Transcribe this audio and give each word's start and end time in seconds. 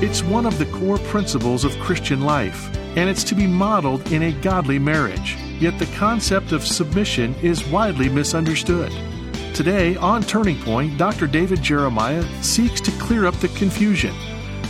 It's 0.00 0.22
one 0.22 0.46
of 0.46 0.58
the 0.58 0.66
core 0.66 0.98
principles 0.98 1.64
of 1.64 1.76
Christian 1.80 2.20
life, 2.20 2.72
and 2.96 3.10
it's 3.10 3.24
to 3.24 3.34
be 3.34 3.48
modeled 3.48 4.12
in 4.12 4.22
a 4.22 4.32
godly 4.42 4.78
marriage. 4.78 5.36
Yet 5.58 5.76
the 5.80 5.92
concept 5.96 6.52
of 6.52 6.64
submission 6.64 7.34
is 7.42 7.66
widely 7.66 8.08
misunderstood. 8.08 8.92
Today, 9.54 9.96
on 9.96 10.22
Turning 10.22 10.56
Point, 10.62 10.96
Dr. 10.98 11.26
David 11.26 11.60
Jeremiah 11.64 12.22
seeks 12.44 12.80
to 12.82 12.92
clear 12.92 13.26
up 13.26 13.34
the 13.40 13.48
confusion 13.48 14.14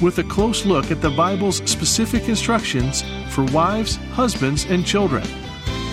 with 0.01 0.19
a 0.19 0.25
close 0.25 0.65
look 0.65 0.91
at 0.91 1.03
the 1.03 1.11
Bible's 1.11 1.59
specific 1.71 2.27
instructions 2.31 3.03
for 3.29 3.45
wives, 3.53 3.97
husbands, 4.13 4.65
and 4.65 4.87
children. 4.87 5.25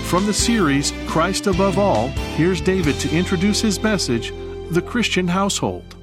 From 0.05 0.25
the 0.25 0.33
series 0.33 0.93
Christ 1.07 1.47
Above 1.47 1.77
All, 1.77 2.07
here's 2.37 2.61
David 2.61 2.95
to 3.01 3.13
introduce 3.13 3.59
his 3.59 3.83
message 3.83 4.31
The 4.71 4.81
Christian 4.81 5.27
Household. 5.27 5.94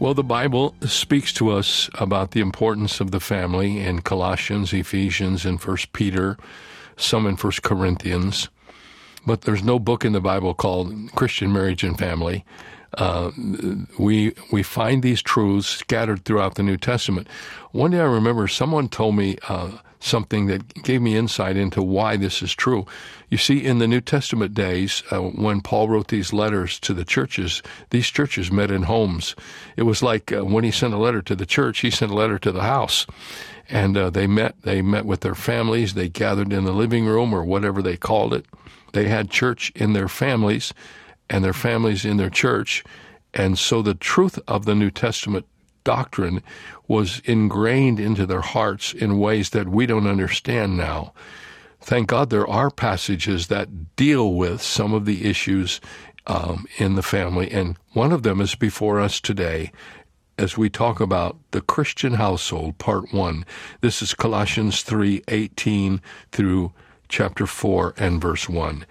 Well, 0.00 0.14
the 0.14 0.22
Bible 0.22 0.76
speaks 0.86 1.32
to 1.34 1.50
us 1.50 1.90
about 1.94 2.30
the 2.30 2.40
importance 2.40 3.00
of 3.00 3.10
the 3.10 3.18
family 3.18 3.80
in 3.80 4.02
Colossians, 4.02 4.72
Ephesians, 4.72 5.44
and 5.44 5.60
First 5.60 5.92
Peter, 5.92 6.38
some 6.96 7.26
in 7.26 7.34
First 7.34 7.64
Corinthians. 7.64 8.48
But 9.26 9.40
there's 9.40 9.64
no 9.64 9.80
book 9.80 10.04
in 10.04 10.12
the 10.12 10.20
Bible 10.20 10.54
called 10.54 10.94
Christian 11.16 11.52
Marriage 11.52 11.82
and 11.82 11.98
Family. 11.98 12.44
Uh, 12.94 13.32
we 13.98 14.34
we 14.52 14.62
find 14.62 15.02
these 15.02 15.20
truths 15.20 15.66
scattered 15.66 16.24
throughout 16.24 16.54
the 16.54 16.62
New 16.62 16.76
Testament. 16.76 17.26
One 17.72 17.90
day 17.90 17.98
I 17.98 18.04
remember 18.04 18.46
someone 18.46 18.88
told 18.88 19.16
me 19.16 19.36
uh, 19.48 19.78
something 20.00 20.46
that 20.46 20.82
gave 20.82 21.02
me 21.02 21.16
insight 21.16 21.56
into 21.56 21.82
why 21.82 22.16
this 22.16 22.42
is 22.42 22.54
true. 22.54 22.86
You 23.28 23.38
see, 23.38 23.64
in 23.64 23.78
the 23.78 23.88
New 23.88 24.00
Testament 24.00 24.54
days, 24.54 25.02
uh, 25.10 25.20
when 25.20 25.60
Paul 25.60 25.88
wrote 25.88 26.08
these 26.08 26.32
letters 26.32 26.78
to 26.80 26.94
the 26.94 27.04
churches, 27.04 27.62
these 27.90 28.08
churches 28.08 28.50
met 28.50 28.70
in 28.70 28.84
homes. 28.84 29.34
It 29.76 29.82
was 29.82 30.02
like 30.02 30.32
uh, 30.32 30.44
when 30.44 30.64
he 30.64 30.70
sent 30.70 30.94
a 30.94 30.98
letter 30.98 31.22
to 31.22 31.34
the 31.34 31.46
church, 31.46 31.80
he 31.80 31.90
sent 31.90 32.10
a 32.10 32.14
letter 32.14 32.38
to 32.38 32.52
the 32.52 32.62
house. 32.62 33.06
And 33.68 33.98
uh, 33.98 34.10
they 34.10 34.26
met. 34.26 34.54
They 34.62 34.80
met 34.80 35.04
with 35.04 35.20
their 35.20 35.34
families. 35.34 35.92
They 35.92 36.08
gathered 36.08 36.52
in 36.52 36.64
the 36.64 36.72
living 36.72 37.04
room 37.04 37.34
or 37.34 37.44
whatever 37.44 37.82
they 37.82 37.98
called 37.98 38.32
it. 38.32 38.46
They 38.92 39.08
had 39.08 39.30
church 39.30 39.70
in 39.74 39.92
their 39.92 40.08
families, 40.08 40.72
and 41.28 41.44
their 41.44 41.52
families 41.52 42.06
in 42.06 42.16
their 42.16 42.30
church. 42.30 42.82
And 43.34 43.58
so 43.58 43.82
the 43.82 43.94
truth 43.94 44.38
of 44.48 44.64
the 44.64 44.74
New 44.74 44.90
Testament 44.90 45.44
doctrine 45.88 46.42
was 46.86 47.22
ingrained 47.24 47.98
into 47.98 48.26
their 48.26 48.42
hearts 48.42 48.92
in 48.92 49.18
ways 49.18 49.48
that 49.50 49.66
we 49.66 49.86
don't 49.86 50.06
understand 50.06 50.76
now. 50.76 51.14
Thank 51.80 52.08
God 52.08 52.28
there 52.28 52.46
are 52.46 52.70
passages 52.70 53.46
that 53.46 53.96
deal 53.96 54.34
with 54.34 54.60
some 54.60 54.92
of 54.92 55.06
the 55.06 55.24
issues 55.24 55.80
um, 56.26 56.66
in 56.76 56.94
the 56.94 57.02
family, 57.02 57.50
and 57.50 57.78
one 57.94 58.12
of 58.12 58.22
them 58.22 58.38
is 58.42 58.54
before 58.54 59.00
us 59.00 59.18
today 59.18 59.72
as 60.36 60.58
we 60.58 60.68
talk 60.68 61.00
about 61.00 61.38
the 61.52 61.62
Christian 61.62 62.12
household, 62.14 62.76
part 62.76 63.10
one. 63.10 63.46
This 63.80 64.02
is 64.02 64.12
Colossians 64.12 64.82
3 64.82 65.22
18 65.26 66.02
through 66.32 66.70
chapter 67.08 67.46
4 67.46 67.94
and 67.96 68.20
verse 68.20 68.46
1. 68.46 68.84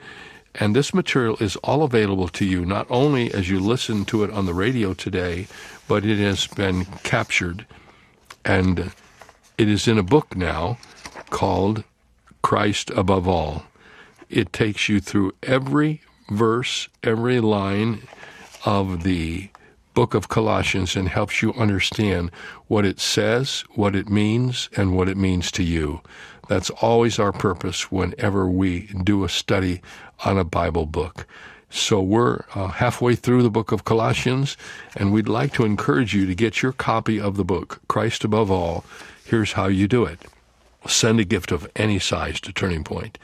And 0.59 0.75
this 0.75 0.95
material 0.95 1.37
is 1.39 1.55
all 1.57 1.83
available 1.83 2.27
to 2.29 2.43
you, 2.43 2.65
not 2.65 2.87
only 2.89 3.31
as 3.31 3.49
you 3.49 3.59
listen 3.59 4.05
to 4.05 4.23
it 4.23 4.31
on 4.31 4.47
the 4.47 4.55
radio 4.55 4.95
today, 4.95 5.45
but 5.87 6.05
it 6.05 6.17
has 6.17 6.47
been 6.47 6.85
captured 7.03 7.65
and 8.43 8.91
it 9.57 9.67
is 9.67 9.87
in 9.87 9.97
a 9.97 10.03
book 10.03 10.35
now 10.35 10.77
called 11.29 11.83
Christ 12.41 12.89
Above 12.91 13.27
All. 13.27 13.63
It 14.29 14.53
takes 14.53 14.87
you 14.89 14.99
through 14.99 15.33
every 15.43 16.01
verse, 16.29 16.89
every 17.03 17.39
line 17.39 18.07
of 18.65 19.03
the 19.03 19.49
book 19.93 20.13
of 20.13 20.29
Colossians 20.29 20.95
and 20.95 21.09
helps 21.09 21.41
you 21.41 21.53
understand 21.53 22.29
what 22.67 22.85
it 22.85 22.99
says, 22.99 23.63
what 23.73 23.95
it 23.95 24.09
means, 24.09 24.69
and 24.77 24.95
what 24.95 25.09
it 25.09 25.17
means 25.17 25.51
to 25.53 25.63
you. 25.63 26.01
That's 26.47 26.69
always 26.69 27.17
our 27.17 27.31
purpose 27.31 27.91
whenever 27.91 28.47
we 28.47 28.81
do 29.03 29.23
a 29.23 29.29
study 29.29 29.81
on 30.23 30.37
a 30.37 30.43
Bible 30.43 30.85
book. 30.85 31.25
So 31.69 32.01
we're 32.01 32.43
uh, 32.55 32.67
halfway 32.67 33.15
through 33.15 33.43
the 33.43 33.49
book 33.49 33.71
of 33.71 33.83
Colossians, 33.83 34.55
and 34.95 35.11
we'd 35.11 35.27
like 35.27 35.53
to 35.53 35.65
encourage 35.65 36.13
you 36.13 36.25
to 36.25 36.33
get 36.33 36.61
your 36.61 36.71
copy 36.71 37.19
of 37.19 37.35
the 37.35 37.43
book, 37.43 37.81
Christ 37.87 38.23
Above 38.23 38.49
All. 38.49 38.85
Here's 39.25 39.53
how 39.53 39.67
you 39.67 39.87
do 39.87 40.05
it 40.05 40.19
send 40.87 41.19
a 41.19 41.25
gift 41.25 41.51
of 41.51 41.69
any 41.75 41.99
size 41.99 42.39
to 42.39 42.53
Turning 42.53 42.83
Point 42.83 43.17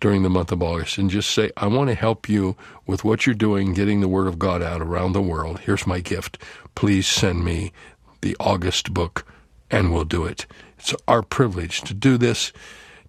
during 0.00 0.24
the 0.24 0.30
month 0.30 0.50
of 0.50 0.62
August 0.62 0.98
and 0.98 1.08
just 1.08 1.30
say, 1.30 1.52
I 1.56 1.68
want 1.68 1.88
to 1.88 1.94
help 1.94 2.28
you 2.28 2.56
with 2.86 3.04
what 3.04 3.24
you're 3.24 3.34
doing, 3.34 3.72
getting 3.72 4.00
the 4.00 4.08
Word 4.08 4.26
of 4.26 4.38
God 4.38 4.62
out 4.62 4.82
around 4.82 5.12
the 5.12 5.22
world. 5.22 5.60
Here's 5.60 5.86
my 5.86 6.00
gift. 6.00 6.38
Please 6.74 7.06
send 7.06 7.44
me 7.44 7.72
the 8.20 8.36
August 8.40 8.92
book, 8.92 9.24
and 9.70 9.92
we'll 9.92 10.04
do 10.04 10.24
it. 10.24 10.46
It's 10.78 10.92
our 11.06 11.22
privilege 11.22 11.82
to 11.82 11.94
do 11.94 12.18
this, 12.18 12.52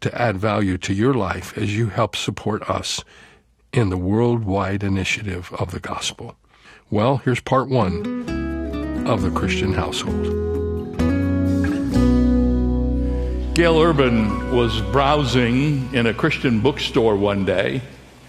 to 0.01 0.21
add 0.21 0.37
value 0.37 0.77
to 0.77 0.93
your 0.93 1.15
life 1.15 1.57
as 1.57 1.75
you 1.75 1.87
help 1.87 2.15
support 2.15 2.69
us 2.69 3.03
in 3.75 3.89
the 3.89 3.97
worldwide 3.97 4.83
initiative 4.83 5.51
of 5.59 5.71
the 5.71 5.79
gospel. 5.81 6.35
Well, 6.89 7.17
here's 7.17 7.41
part 7.41 7.67
one 7.67 9.05
of 9.05 9.21
the 9.21 9.29
Christian 9.31 9.73
household. 9.73 10.23
Gail 13.53 13.81
Urban 13.81 14.55
was 14.55 14.81
browsing 14.93 15.93
in 15.93 16.07
a 16.07 16.13
Christian 16.13 16.61
bookstore 16.61 17.17
one 17.17 17.43
day, 17.43 17.81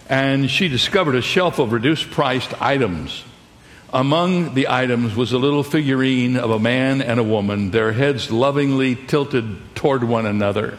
and 0.08 0.50
she 0.50 0.66
discovered 0.66 1.14
a 1.14 1.22
shelf 1.22 1.60
of 1.60 1.72
reduced 1.72 2.10
priced 2.10 2.60
items. 2.60 3.22
Among 3.92 4.54
the 4.54 4.68
items 4.68 5.14
was 5.14 5.32
a 5.32 5.38
little 5.38 5.62
figurine 5.62 6.36
of 6.36 6.50
a 6.50 6.58
man 6.58 7.00
and 7.00 7.20
a 7.20 7.24
woman, 7.24 7.70
their 7.70 7.92
heads 7.92 8.32
lovingly 8.32 8.96
tilted 8.96 9.76
toward 9.76 10.02
one 10.02 10.26
another. 10.26 10.76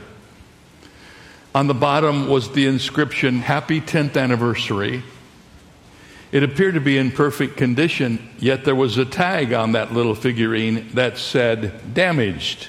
On 1.58 1.66
the 1.66 1.74
bottom 1.74 2.30
was 2.30 2.52
the 2.52 2.68
inscription, 2.68 3.40
Happy 3.40 3.82
10th 3.82 4.16
Anniversary. 4.16 5.02
It 6.32 6.44
appeared 6.44 6.76
to 6.76 6.80
be 6.80 7.00
in 7.00 7.10
perfect 7.10 7.58
condition, 7.58 8.30
yet 8.38 8.64
there 8.64 8.76
was 8.76 9.00
a 9.00 9.06
tag 9.06 9.54
on 9.54 9.72
that 9.72 9.92
little 9.92 10.14
figurine 10.14 10.88
that 10.94 11.18
said, 11.18 11.96
Damaged. 11.96 12.68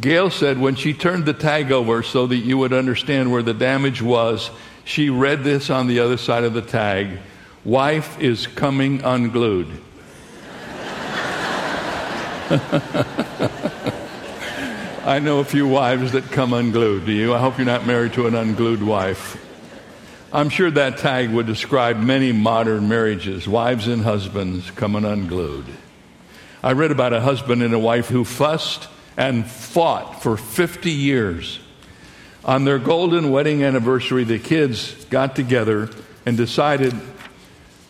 Gail 0.00 0.30
said 0.30 0.58
when 0.58 0.74
she 0.74 0.94
turned 0.94 1.26
the 1.26 1.34
tag 1.34 1.70
over 1.70 2.02
so 2.02 2.26
that 2.26 2.38
you 2.38 2.56
would 2.56 2.72
understand 2.72 3.30
where 3.30 3.42
the 3.42 3.52
damage 3.52 4.00
was, 4.00 4.50
she 4.86 5.10
read 5.10 5.44
this 5.44 5.68
on 5.68 5.86
the 5.86 6.00
other 6.00 6.16
side 6.16 6.44
of 6.44 6.54
the 6.54 6.62
tag 6.62 7.18
Wife 7.62 8.18
is 8.22 8.46
coming 8.46 9.02
unglued. 9.02 9.68
I 15.06 15.18
know 15.18 15.40
a 15.40 15.44
few 15.44 15.68
wives 15.68 16.12
that 16.12 16.30
come 16.30 16.54
unglued. 16.54 17.04
Do 17.04 17.12
you? 17.12 17.34
I 17.34 17.38
hope 17.38 17.58
you're 17.58 17.66
not 17.66 17.86
married 17.86 18.14
to 18.14 18.26
an 18.26 18.34
unglued 18.34 18.82
wife. 18.82 19.38
I'm 20.32 20.48
sure 20.48 20.70
that 20.70 20.96
tag 20.96 21.28
would 21.28 21.44
describe 21.44 21.98
many 21.98 22.32
modern 22.32 22.88
marriages 22.88 23.46
wives 23.46 23.86
and 23.86 24.02
husbands 24.02 24.70
coming 24.70 25.04
unglued. 25.04 25.66
I 26.62 26.72
read 26.72 26.90
about 26.90 27.12
a 27.12 27.20
husband 27.20 27.62
and 27.62 27.74
a 27.74 27.78
wife 27.78 28.08
who 28.08 28.24
fussed 28.24 28.88
and 29.14 29.46
fought 29.46 30.22
for 30.22 30.38
50 30.38 30.90
years. 30.90 31.60
On 32.42 32.64
their 32.64 32.78
golden 32.78 33.30
wedding 33.30 33.62
anniversary, 33.62 34.24
the 34.24 34.38
kids 34.38 35.04
got 35.10 35.36
together 35.36 35.90
and 36.24 36.34
decided 36.34 36.94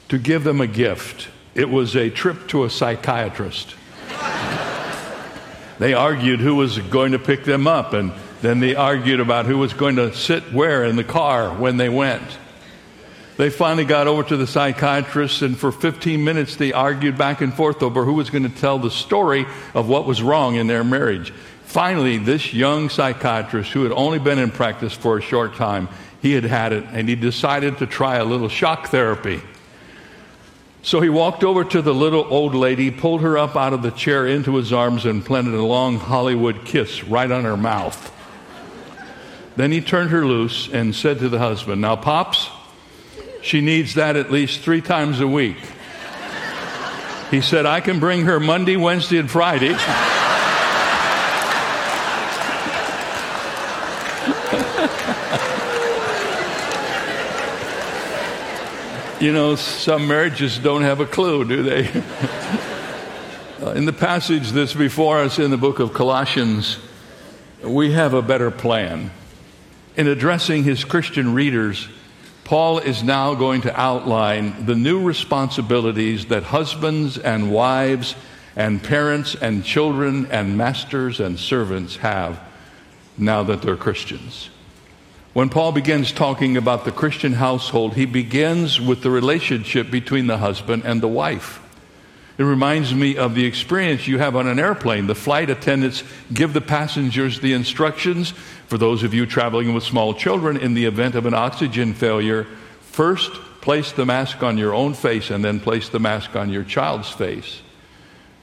to 0.09 0.19
give 0.19 0.43
them 0.43 0.61
a 0.61 0.67
gift. 0.67 1.29
It 1.55 1.71
was 1.71 1.95
a 1.95 2.11
trip 2.11 2.49
to 2.49 2.65
a 2.65 2.71
psychiatrist. 2.71 3.77
They 5.79 5.95
argued 5.95 6.41
who 6.41 6.55
was 6.55 6.79
going 6.79 7.13
to 7.13 7.19
pick 7.19 7.45
them 7.45 7.67
up, 7.67 7.93
and 7.93 8.13
then 8.43 8.61
they 8.61 8.75
argued 8.75 9.21
about 9.21 9.47
who 9.47 9.59
was 9.59 9.73
going 9.73 9.97
to 9.97 10.15
sit 10.15 10.53
where 10.53 10.85
in 10.85 10.97
the 10.97 11.05
car 11.05 11.51
when 11.51 11.77
they 11.77 11.89
went. 11.89 12.39
They 13.37 13.51
finally 13.51 13.85
got 13.85 14.07
over 14.07 14.23
to 14.23 14.37
the 14.37 14.47
psychiatrist, 14.47 15.43
and 15.43 15.59
for 15.59 15.73
15 15.73 16.23
minutes 16.23 16.57
they 16.57 16.73
argued 16.73 17.19
back 17.19 17.41
and 17.41 17.53
forth 17.53 17.83
over 17.83 18.05
who 18.05 18.13
was 18.13 18.31
going 18.31 18.45
to 18.45 18.61
tell 18.61 18.79
the 18.79 18.91
story 18.91 19.47
of 19.75 19.89
what 19.89 20.07
was 20.07 20.23
wrong 20.23 20.55
in 20.55 20.69
their 20.69 20.85
marriage. 20.85 21.33
Finally, 21.65 22.19
this 22.19 22.55
young 22.55 22.89
psychiatrist, 22.89 23.73
who 23.73 23.83
had 23.83 23.93
only 23.93 24.21
been 24.21 24.39
in 24.39 24.53
practice 24.53 24.93
for 24.93 25.19
a 25.19 25.23
short 25.23 25.57
time, 25.57 25.89
he 26.23 26.33
had 26.33 26.45
had 26.45 26.73
it, 26.73 26.85
and 26.93 27.09
he 27.09 27.17
decided 27.17 27.79
to 27.79 27.87
try 27.87 28.17
a 28.17 28.25
little 28.25 28.49
shock 28.49 28.89
therapy. 28.89 29.43
So 30.85 31.01
he 31.01 31.09
walked 31.09 31.43
over 31.43 31.65
to 31.65 31.81
the 31.81 31.95
little 31.95 32.27
old 32.29 32.55
lady, 32.55 32.91
pulled 32.91 33.23
her 33.23 33.39
up 33.39 33.57
out 33.57 33.73
of 33.73 33.81
the 33.81 33.91
chair 33.91 34.27
into 34.27 34.57
his 34.57 34.71
arms, 34.71 35.07
and 35.07 35.25
planted 35.25 35.55
a 35.55 35.65
long 35.65 35.99
Hollywood 35.99 36.67
kiss 36.67 37.03
right 37.05 37.31
on 37.31 37.45
her 37.45 37.57
mouth. 37.57 38.13
Then 39.57 39.73
he 39.73 39.81
turned 39.81 40.11
her 40.11 40.27
loose 40.27 40.69
and 40.71 40.95
said 40.95 41.21
to 41.21 41.31
the 41.31 41.39
husband, 41.39 41.81
Now, 41.81 41.97
Pops, 41.97 42.51
she 43.41 43.63
needs 43.63 43.95
that 43.95 44.17
at 44.17 44.31
least 44.31 44.61
three 44.61 44.83
times 44.83 45.21
a 45.21 45.27
week. 45.27 45.57
He 47.31 47.41
said, 47.41 47.65
I 47.65 47.81
can 47.81 47.99
bring 47.99 48.27
her 48.27 48.39
Monday, 48.39 48.77
Wednesday, 48.77 49.17
and 49.17 49.31
Friday. 49.31 49.75
you 59.25 59.33
know, 59.33 59.57
some 59.57 60.07
marriages 60.07 60.59
don't 60.59 60.83
have 60.83 61.01
a 61.01 61.07
clue, 61.07 61.45
do 61.47 61.63
they? 61.63 61.91
Uh, 63.63 63.71
in 63.71 63.87
the 63.87 63.93
passage 63.95 64.51
that's 64.51 64.75
before 64.75 65.21
us 65.21 65.39
in 65.39 65.51
the 65.51 65.57
book 65.57 65.79
of 65.79 65.95
Colossians, 65.95 66.77
we 67.63 67.93
have 67.93 68.13
a 68.13 68.21
better 68.21 68.51
plan. 68.51 69.11
In 69.97 70.07
addressing 70.07 70.65
his 70.65 70.85
Christian 70.85 71.33
readers, 71.33 71.89
Paul 72.43 72.81
is 72.81 73.03
now 73.03 73.35
going 73.35 73.63
to 73.63 73.81
outline 73.81 74.67
the 74.67 74.75
new 74.75 75.03
responsibilities 75.03 76.27
that 76.27 76.43
husbands 76.43 77.17
and 77.17 77.51
wives 77.51 78.17
and 78.55 78.83
parents 78.83 79.35
and 79.35 79.65
children 79.65 80.27
and 80.31 80.59
masters 80.59 81.21
and 81.21 81.39
servants 81.39 81.97
have 81.97 82.39
now 83.17 83.45
that 83.45 83.63
they're 83.63 83.77
Christians. 83.77 84.51
When 85.35 85.49
Paul 85.49 85.73
begins 85.73 86.13
talking 86.13 86.57
about 86.57 86.85
the 86.85 86.93
Christian 86.93 87.33
household, 87.33 87.95
he 87.95 88.07
begins 88.07 88.81
with 88.81 89.03
the 89.03 89.11
relationship 89.11 89.91
between 89.91 90.29
the 90.29 90.39
husband 90.39 90.85
and 90.87 91.01
the 91.01 91.09
wife. 91.09 91.61
It 92.39 92.45
reminds 92.45 92.95
me 92.95 93.17
of 93.17 93.35
the 93.35 93.45
experience 93.45 94.07
you 94.07 94.19
have 94.19 94.37
on 94.37 94.47
an 94.47 94.61
airplane. 94.61 95.09
The 95.09 95.17
flight 95.17 95.51
attendants 95.51 96.05
give 96.33 96.53
the 96.53 96.61
passengers 96.61 97.41
the 97.41 97.53
instructions. 97.53 98.31
For 98.69 98.79
those 98.79 99.03
of 99.03 99.13
you 99.13 99.27
traveling 99.27 99.75
with 99.75 99.83
small 99.83 100.15
children, 100.15 100.57
in 100.57 100.75
the 100.75 100.85
event 100.85 101.17
of 101.17 101.27
an 101.27 101.35
oxygen 101.35 101.95
failure, 101.95 102.47
first 102.81 103.33
place 103.61 103.91
the 103.91 104.07
mask 104.07 104.41
on 104.45 104.57
your 104.57 104.73
own 104.73 104.95
face 104.95 105.31
and 105.31 105.45
then 105.45 105.59
place 105.59 105.89
the 105.89 105.99
mask 105.99 106.37
on 106.37 106.49
your 106.49 106.65
child's 106.65 107.11
face. 107.11 107.61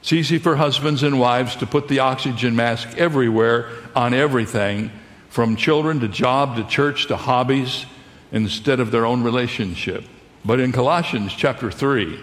It's 0.02 0.12
easy 0.12 0.36
for 0.36 0.56
husbands 0.56 1.02
and 1.02 1.18
wives 1.18 1.56
to 1.56 1.66
put 1.66 1.88
the 1.88 2.00
oxygen 2.00 2.54
mask 2.54 2.98
everywhere 2.98 3.70
on 3.96 4.12
everything 4.12 4.90
from 5.32 5.56
children 5.56 5.98
to 5.98 6.08
job 6.08 6.56
to 6.56 6.64
church 6.64 7.06
to 7.06 7.16
hobbies 7.16 7.86
instead 8.32 8.80
of 8.80 8.90
their 8.90 9.06
own 9.06 9.22
relationship. 9.22 10.04
But 10.44 10.60
in 10.60 10.72
Colossians 10.72 11.32
chapter 11.32 11.70
3, 11.70 12.20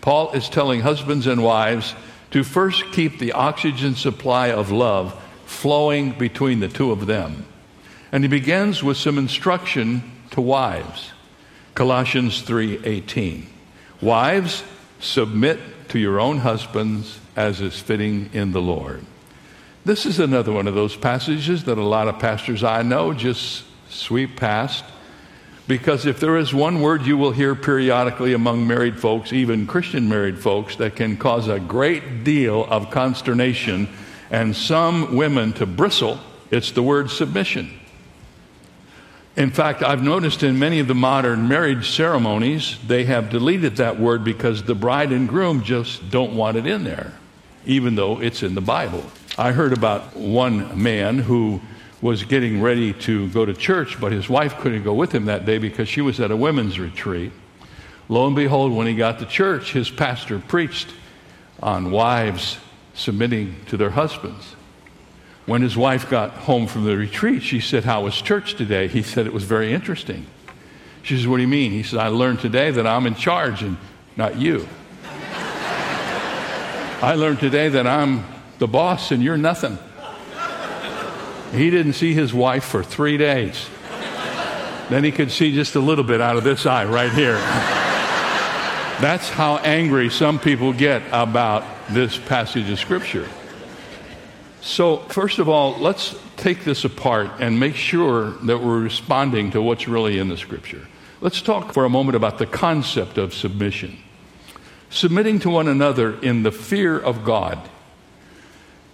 Paul 0.00 0.32
is 0.32 0.48
telling 0.48 0.80
husbands 0.80 1.28
and 1.28 1.40
wives 1.40 1.94
to 2.32 2.42
first 2.42 2.90
keep 2.90 3.20
the 3.20 3.30
oxygen 3.30 3.94
supply 3.94 4.50
of 4.50 4.72
love 4.72 5.14
flowing 5.46 6.18
between 6.18 6.58
the 6.58 6.66
two 6.66 6.90
of 6.90 7.06
them. 7.06 7.46
And 8.10 8.24
he 8.24 8.28
begins 8.28 8.82
with 8.82 8.96
some 8.96 9.18
instruction 9.18 10.02
to 10.32 10.40
wives. 10.40 11.12
Colossians 11.76 12.42
3:18. 12.42 13.46
Wives, 14.00 14.64
submit 14.98 15.60
to 15.90 16.00
your 16.00 16.18
own 16.18 16.38
husbands 16.38 17.20
as 17.36 17.60
is 17.60 17.78
fitting 17.78 18.30
in 18.32 18.50
the 18.50 18.60
Lord. 18.60 19.04
This 19.84 20.06
is 20.06 20.18
another 20.18 20.52
one 20.52 20.66
of 20.66 20.74
those 20.74 20.96
passages 20.96 21.64
that 21.64 21.78
a 21.78 21.82
lot 21.82 22.08
of 22.08 22.18
pastors 22.18 22.62
I 22.62 22.82
know 22.82 23.12
just 23.14 23.64
sweep 23.88 24.36
past. 24.36 24.84
Because 25.66 26.06
if 26.06 26.18
there 26.18 26.38
is 26.38 26.54
one 26.54 26.80
word 26.80 27.04
you 27.04 27.18
will 27.18 27.30
hear 27.30 27.54
periodically 27.54 28.32
among 28.32 28.66
married 28.66 28.98
folks, 28.98 29.34
even 29.34 29.66
Christian 29.66 30.08
married 30.08 30.38
folks, 30.38 30.76
that 30.76 30.96
can 30.96 31.18
cause 31.18 31.46
a 31.46 31.60
great 31.60 32.24
deal 32.24 32.64
of 32.64 32.90
consternation 32.90 33.86
and 34.30 34.56
some 34.56 35.14
women 35.14 35.52
to 35.54 35.66
bristle, 35.66 36.18
it's 36.50 36.70
the 36.70 36.82
word 36.82 37.10
submission. 37.10 37.78
In 39.36 39.50
fact, 39.50 39.82
I've 39.82 40.02
noticed 40.02 40.42
in 40.42 40.58
many 40.58 40.80
of 40.80 40.88
the 40.88 40.94
modern 40.94 41.46
marriage 41.48 41.90
ceremonies, 41.90 42.78
they 42.86 43.04
have 43.04 43.30
deleted 43.30 43.76
that 43.76 44.00
word 44.00 44.24
because 44.24 44.62
the 44.62 44.74
bride 44.74 45.12
and 45.12 45.28
groom 45.28 45.62
just 45.62 46.10
don't 46.10 46.34
want 46.34 46.56
it 46.56 46.66
in 46.66 46.82
there, 46.82 47.12
even 47.66 47.94
though 47.94 48.20
it's 48.20 48.42
in 48.42 48.54
the 48.54 48.60
Bible. 48.60 49.04
I 49.38 49.52
heard 49.52 49.72
about 49.72 50.16
one 50.16 50.82
man 50.82 51.18
who 51.18 51.60
was 52.02 52.24
getting 52.24 52.60
ready 52.60 52.92
to 52.92 53.28
go 53.28 53.46
to 53.46 53.54
church, 53.54 54.00
but 54.00 54.10
his 54.10 54.28
wife 54.28 54.58
couldn't 54.58 54.82
go 54.82 54.92
with 54.92 55.12
him 55.14 55.26
that 55.26 55.46
day 55.46 55.58
because 55.58 55.88
she 55.88 56.00
was 56.00 56.18
at 56.18 56.32
a 56.32 56.36
women's 56.36 56.80
retreat. 56.80 57.30
Lo 58.08 58.26
and 58.26 58.34
behold, 58.34 58.72
when 58.72 58.88
he 58.88 58.96
got 58.96 59.20
to 59.20 59.26
church, 59.26 59.72
his 59.72 59.90
pastor 59.90 60.40
preached 60.40 60.92
on 61.62 61.92
wives 61.92 62.58
submitting 62.94 63.54
to 63.66 63.76
their 63.76 63.90
husbands. 63.90 64.56
When 65.46 65.62
his 65.62 65.76
wife 65.76 66.10
got 66.10 66.30
home 66.30 66.66
from 66.66 66.84
the 66.84 66.96
retreat, 66.96 67.44
she 67.44 67.60
said, 67.60 67.84
How 67.84 68.02
was 68.02 68.20
church 68.20 68.54
today? 68.54 68.88
He 68.88 69.02
said, 69.02 69.24
It 69.24 69.32
was 69.32 69.44
very 69.44 69.72
interesting. 69.72 70.26
She 71.04 71.16
says, 71.16 71.28
What 71.28 71.36
do 71.36 71.42
you 71.42 71.48
mean? 71.48 71.70
He 71.70 71.84
said, 71.84 72.00
I 72.00 72.08
learned 72.08 72.40
today 72.40 72.72
that 72.72 72.88
I'm 72.88 73.06
in 73.06 73.14
charge 73.14 73.62
and 73.62 73.76
not 74.16 74.36
you. 74.36 74.66
I 77.00 77.14
learned 77.16 77.38
today 77.38 77.68
that 77.68 77.86
I'm 77.86 78.24
the 78.58 78.68
boss 78.68 79.10
and 79.10 79.22
you're 79.22 79.36
nothing. 79.36 79.78
He 81.52 81.70
didn't 81.70 81.94
see 81.94 82.12
his 82.12 82.34
wife 82.34 82.64
for 82.64 82.82
three 82.82 83.16
days. 83.16 83.68
Then 84.90 85.04
he 85.04 85.12
could 85.12 85.30
see 85.30 85.54
just 85.54 85.74
a 85.74 85.80
little 85.80 86.04
bit 86.04 86.20
out 86.20 86.36
of 86.36 86.44
this 86.44 86.66
eye 86.66 86.84
right 86.84 87.12
here. 87.12 87.36
That's 89.00 89.28
how 89.28 89.58
angry 89.58 90.10
some 90.10 90.38
people 90.38 90.72
get 90.72 91.02
about 91.12 91.64
this 91.90 92.18
passage 92.18 92.68
of 92.70 92.78
Scripture. 92.78 93.28
So, 94.60 94.98
first 94.98 95.38
of 95.38 95.48
all, 95.48 95.78
let's 95.78 96.16
take 96.36 96.64
this 96.64 96.84
apart 96.84 97.30
and 97.38 97.60
make 97.60 97.76
sure 97.76 98.32
that 98.44 98.58
we're 98.58 98.80
responding 98.80 99.52
to 99.52 99.62
what's 99.62 99.86
really 99.86 100.18
in 100.18 100.28
the 100.28 100.36
Scripture. 100.36 100.86
Let's 101.20 101.40
talk 101.40 101.72
for 101.72 101.84
a 101.84 101.88
moment 101.88 102.16
about 102.16 102.38
the 102.38 102.46
concept 102.46 103.18
of 103.18 103.34
submission. 103.34 103.98
Submitting 104.90 105.38
to 105.40 105.50
one 105.50 105.68
another 105.68 106.18
in 106.20 106.42
the 106.42 106.52
fear 106.52 106.98
of 106.98 107.24
God 107.24 107.68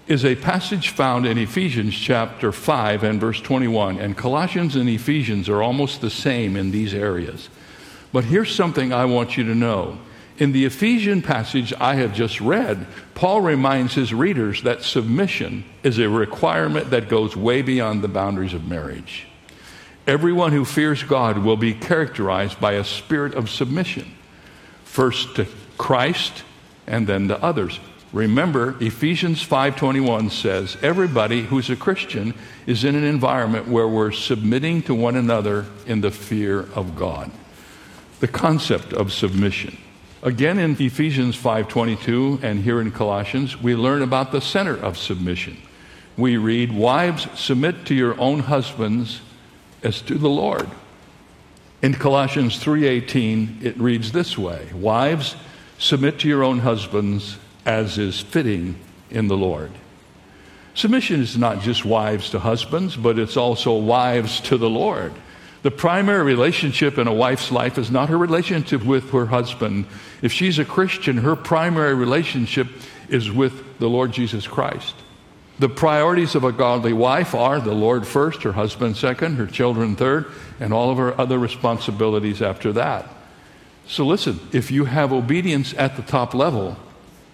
is 0.06 0.25
a 0.25 0.35
passage 0.37 0.91
found 0.91 1.25
in 1.25 1.39
Ephesians 1.39 1.95
chapter 1.95 2.53
5 2.53 3.05
and 3.05 3.21
verse 3.21 3.41
21. 3.41 3.99
And 3.99 4.17
Colossians 4.17 4.77
and 4.77 4.89
Ephesians 4.89 5.49
are 5.49 5.62
almost 5.62 6.01
the 6.01 6.11
same 6.11 6.56
in 6.56 6.71
these 6.71 6.93
areas. 6.93 7.49
But 8.12 8.25
here's 8.25 8.55
something 8.55 8.93
I 8.93 9.06
want 9.06 9.37
you 9.37 9.45
to 9.45 9.55
know. 9.55 9.99
In 10.37 10.53
the 10.53 10.67
Ephesian 10.67 11.23
passage 11.23 11.73
I 11.81 11.95
have 11.95 12.12
just 12.12 12.41
read, 12.41 12.87
Paul 13.14 13.40
reminds 13.40 13.95
his 13.95 14.12
readers 14.12 14.62
that 14.64 14.83
submission 14.83 15.64
is 15.83 15.99
a 15.99 16.09
requirement 16.09 16.90
that 16.90 17.09
goes 17.09 17.37
way 17.37 17.62
beyond 17.62 18.02
the 18.02 18.09
boundaries 18.09 18.52
of 18.52 18.69
marriage. 18.69 19.26
Everyone 20.07 20.52
who 20.52 20.67
fears 20.67 21.02
God 21.02 21.38
will 21.38 21.57
be 21.57 21.73
characterized 21.73 22.61
by 22.61 22.73
a 22.73 22.85
spirit 22.85 23.35
of 23.35 23.49
submission, 23.49 24.14
first 24.85 25.37
to 25.37 25.47
Christ 25.78 26.45
and 26.87 27.07
then 27.07 27.28
to 27.28 27.43
others. 27.43 27.81
Remember, 28.14 28.76
Ephesians 28.78 29.44
5:21 29.44 30.30
says, 30.30 30.76
everybody 30.83 31.42
who's 31.42 31.68
a 31.68 31.75
Christian 31.75 32.33
is 32.64 32.85
in 32.85 32.94
an 32.94 33.02
environment 33.02 33.66
where 33.66 33.88
we're 33.88 34.12
submitting 34.12 34.83
to 34.83 34.94
one 34.94 35.16
another 35.16 35.66
in 35.85 36.00
the 36.00 36.12
fear 36.12 36.61
of 36.76 36.94
God. 36.94 37.33
The 38.21 38.28
concept 38.28 38.92
of 38.92 39.12
submission. 39.12 39.78
Again 40.23 40.61
in 40.61 40.76
Ephesians 40.78 41.37
5:22 41.37 42.40
and 42.44 42.62
here 42.62 42.80
in 42.80 42.92
Colossians, 42.92 43.61
we 43.61 43.75
learn 43.75 44.00
about 44.00 44.30
the 44.30 44.40
center 44.40 44.76
of 44.76 44.97
submission. 44.97 45.56
We 46.16 46.37
read, 46.37 46.71
"Wives, 46.71 47.26
submit 47.35 47.85
to 47.87 47.97
your 47.97 48.16
own 48.21 48.38
husbands 48.38 49.23
as 49.83 50.00
to 50.02 50.14
the 50.14 50.30
Lord." 50.30 50.68
In 51.83 51.94
Colossians 51.94 52.59
3:18, 52.59 53.59
it 53.61 53.76
reads 53.76 54.12
this 54.12 54.38
way, 54.38 54.68
"Wives, 54.73 55.35
submit 55.78 56.21
to 56.21 56.28
your 56.28 56.44
own 56.44 56.61
husbands 56.61 57.38
as 57.64 57.99
is 57.99 58.21
fitting 58.21 58.76
in 59.11 59.28
the 59.28 59.37
Lord. 59.37 59.71
Submission 60.75 61.21
is 61.21 61.38
not 61.38 61.61
just 61.61 61.85
wives 61.85 62.30
to 62.30 62.38
husbands, 62.40 62.97
but 62.97 63.18
it's 63.18 63.37
also 63.37 63.75
wives 63.76 64.40
to 64.40 64.56
the 64.56 64.71
Lord. 64.71 65.12
The 65.62 65.71
primary 65.71 66.23
relationship 66.23 66.99
in 66.99 67.06
a 67.06 67.14
wife's 67.14 67.50
life 67.50 67.78
is 67.78 67.90
not 67.90 68.11
her 68.11 68.18
relationship 68.18 68.85
with 68.85 69.11
her 69.12 69.26
husband. 69.26 69.87
If 70.21 70.33
she's 70.33 70.59
a 70.59 70.64
Christian, 70.64 71.18
her 71.18 71.37
primary 71.37 71.94
relationship 71.94 72.68
is 73.09 73.30
with 73.30 73.78
the 73.78 73.88
Lord 73.88 74.12
Jesus 74.12 74.47
Christ. 74.47 74.94
The 75.59 75.68
priorities 75.68 76.35
of 76.35 76.42
a 76.42 76.52
godly 76.52 76.92
wife 76.92 77.35
are 77.35 77.61
the 77.61 77.73
Lord 77.73 78.06
first, 78.06 78.42
her 78.42 78.52
husband 78.52 78.97
second, 78.97 79.37
her 79.37 79.47
children 79.47 79.94
third, 79.94 80.26
and 80.59 80.75
all 80.75 80.90
of 80.90 80.99
her 80.99 81.18
other 81.18 81.38
responsibilities 81.38 82.42
after 82.42 82.73
that. 82.73 83.09
So 83.87 84.04
listen, 84.04 84.40
if 84.52 84.71
you 84.71 84.87
have 84.87 85.12
obedience 85.12 85.73
at 85.78 85.94
the 85.97 86.02
top 86.02 86.35
level, 86.35 86.76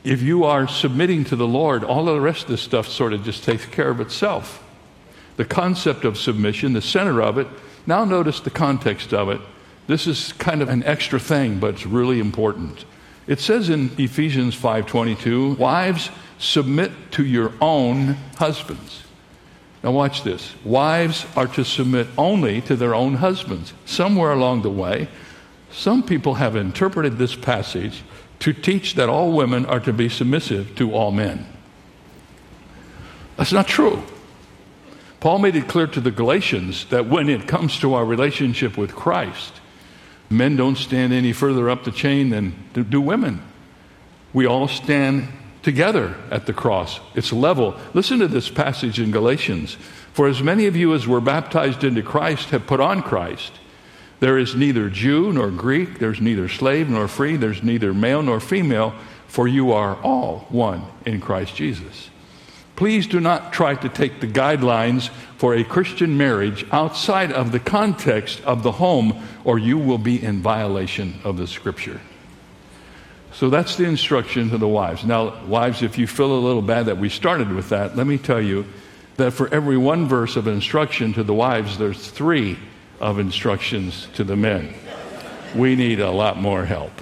if 0.02 0.22
you 0.22 0.44
are 0.44 0.66
submitting 0.66 1.24
to 1.24 1.36
the 1.36 1.46
Lord, 1.46 1.84
all 1.84 2.08
of 2.08 2.14
the 2.14 2.20
rest 2.20 2.42
of 2.44 2.48
this 2.48 2.62
stuff 2.62 2.88
sort 2.88 3.12
of 3.12 3.24
just 3.24 3.44
takes 3.44 3.66
care 3.66 3.90
of 3.90 4.00
itself. 4.00 4.64
The 5.36 5.44
concept 5.44 6.04
of 6.04 6.18
submission, 6.18 6.72
the 6.72 6.82
center 6.82 7.20
of 7.20 7.38
it, 7.38 7.46
now 7.86 8.04
notice 8.04 8.40
the 8.40 8.50
context 8.50 9.12
of 9.12 9.28
it. 9.28 9.40
This 9.86 10.06
is 10.06 10.32
kind 10.34 10.62
of 10.62 10.68
an 10.68 10.82
extra 10.84 11.18
thing, 11.18 11.58
but 11.58 11.74
it's 11.74 11.86
really 11.86 12.20
important. 12.20 12.84
It 13.26 13.40
says 13.40 13.70
in 13.70 13.90
Ephesians 13.98 14.54
5:22, 14.54 15.56
"Wives, 15.58 16.10
submit 16.38 16.92
to 17.12 17.24
your 17.24 17.52
own 17.60 18.16
husbands." 18.38 19.04
Now 19.82 19.92
watch 19.92 20.24
this. 20.24 20.52
Wives 20.64 21.26
are 21.36 21.46
to 21.48 21.64
submit 21.64 22.08
only 22.18 22.60
to 22.62 22.76
their 22.76 22.94
own 22.94 23.16
husbands. 23.16 23.72
Somewhere 23.84 24.32
along 24.32 24.62
the 24.62 24.70
way, 24.70 25.08
some 25.72 26.02
people 26.02 26.34
have 26.34 26.56
interpreted 26.56 27.18
this 27.18 27.34
passage 27.34 28.02
to 28.40 28.52
teach 28.52 28.94
that 28.94 29.08
all 29.08 29.32
women 29.32 29.66
are 29.66 29.80
to 29.80 29.92
be 29.92 30.08
submissive 30.08 30.74
to 30.76 30.92
all 30.94 31.10
men. 31.10 31.46
That's 33.36 33.52
not 33.52 33.68
true. 33.68 34.02
Paul 35.20 35.38
made 35.38 35.56
it 35.56 35.68
clear 35.68 35.86
to 35.86 36.00
the 36.00 36.10
Galatians 36.10 36.86
that 36.86 37.06
when 37.06 37.28
it 37.28 37.46
comes 37.46 37.78
to 37.80 37.94
our 37.94 38.04
relationship 38.04 38.76
with 38.78 38.94
Christ, 38.94 39.60
men 40.30 40.56
don't 40.56 40.76
stand 40.76 41.12
any 41.12 41.32
further 41.32 41.68
up 41.68 41.84
the 41.84 41.90
chain 41.90 42.30
than 42.30 42.54
do 42.72 43.00
women. 43.00 43.42
We 44.32 44.46
all 44.46 44.68
stand 44.68 45.28
together 45.62 46.16
at 46.30 46.46
the 46.46 46.54
cross. 46.54 47.00
It's 47.14 47.32
level. 47.32 47.76
Listen 47.92 48.18
to 48.20 48.28
this 48.28 48.48
passage 48.48 48.98
in 48.98 49.10
Galatians. 49.10 49.76
For 50.14 50.26
as 50.26 50.42
many 50.42 50.66
of 50.66 50.76
you 50.76 50.94
as 50.94 51.06
were 51.06 51.20
baptized 51.20 51.84
into 51.84 52.02
Christ 52.02 52.50
have 52.50 52.66
put 52.66 52.80
on 52.80 53.02
Christ. 53.02 53.52
There 54.20 54.38
is 54.38 54.54
neither 54.54 54.90
Jew 54.90 55.32
nor 55.32 55.50
Greek, 55.50 55.98
there's 55.98 56.20
neither 56.20 56.48
slave 56.48 56.90
nor 56.90 57.08
free, 57.08 57.36
there's 57.36 57.62
neither 57.62 57.94
male 57.94 58.22
nor 58.22 58.38
female, 58.38 58.94
for 59.26 59.48
you 59.48 59.72
are 59.72 59.96
all 60.02 60.46
one 60.50 60.84
in 61.06 61.20
Christ 61.20 61.56
Jesus. 61.56 62.10
Please 62.76 63.06
do 63.06 63.18
not 63.18 63.52
try 63.52 63.74
to 63.74 63.88
take 63.88 64.20
the 64.20 64.26
guidelines 64.26 65.08
for 65.36 65.54
a 65.54 65.64
Christian 65.64 66.18
marriage 66.18 66.66
outside 66.70 67.32
of 67.32 67.52
the 67.52 67.60
context 67.60 68.42
of 68.44 68.62
the 68.62 68.72
home, 68.72 69.22
or 69.44 69.58
you 69.58 69.78
will 69.78 69.98
be 69.98 70.22
in 70.22 70.42
violation 70.42 71.18
of 71.24 71.38
the 71.38 71.46
scripture. 71.46 72.00
So 73.32 73.48
that's 73.48 73.76
the 73.76 73.84
instruction 73.84 74.50
to 74.50 74.58
the 74.58 74.68
wives. 74.68 75.04
Now, 75.04 75.44
wives, 75.46 75.82
if 75.82 75.96
you 75.96 76.06
feel 76.06 76.32
a 76.32 76.40
little 76.40 76.62
bad 76.62 76.86
that 76.86 76.98
we 76.98 77.08
started 77.08 77.52
with 77.52 77.70
that, 77.70 77.96
let 77.96 78.06
me 78.06 78.18
tell 78.18 78.40
you 78.40 78.66
that 79.16 79.32
for 79.32 79.52
every 79.52 79.76
one 79.76 80.08
verse 80.08 80.36
of 80.36 80.46
instruction 80.46 81.14
to 81.14 81.22
the 81.22 81.34
wives, 81.34 81.78
there's 81.78 82.10
three 82.10 82.58
of 83.00 83.18
instructions 83.18 84.08
to 84.14 84.24
the 84.24 84.36
men. 84.36 84.74
We 85.54 85.74
need 85.74 86.00
a 86.00 86.10
lot 86.10 86.36
more 86.36 86.64
help. 86.64 86.92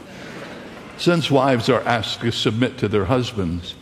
Since 0.97 1.31
wives 1.31 1.69
are 1.69 1.83
asked 1.83 2.21
to 2.21 2.31
submit 2.31 2.79
to 2.79 2.89
their 2.89 3.05
husbands, 3.05 3.75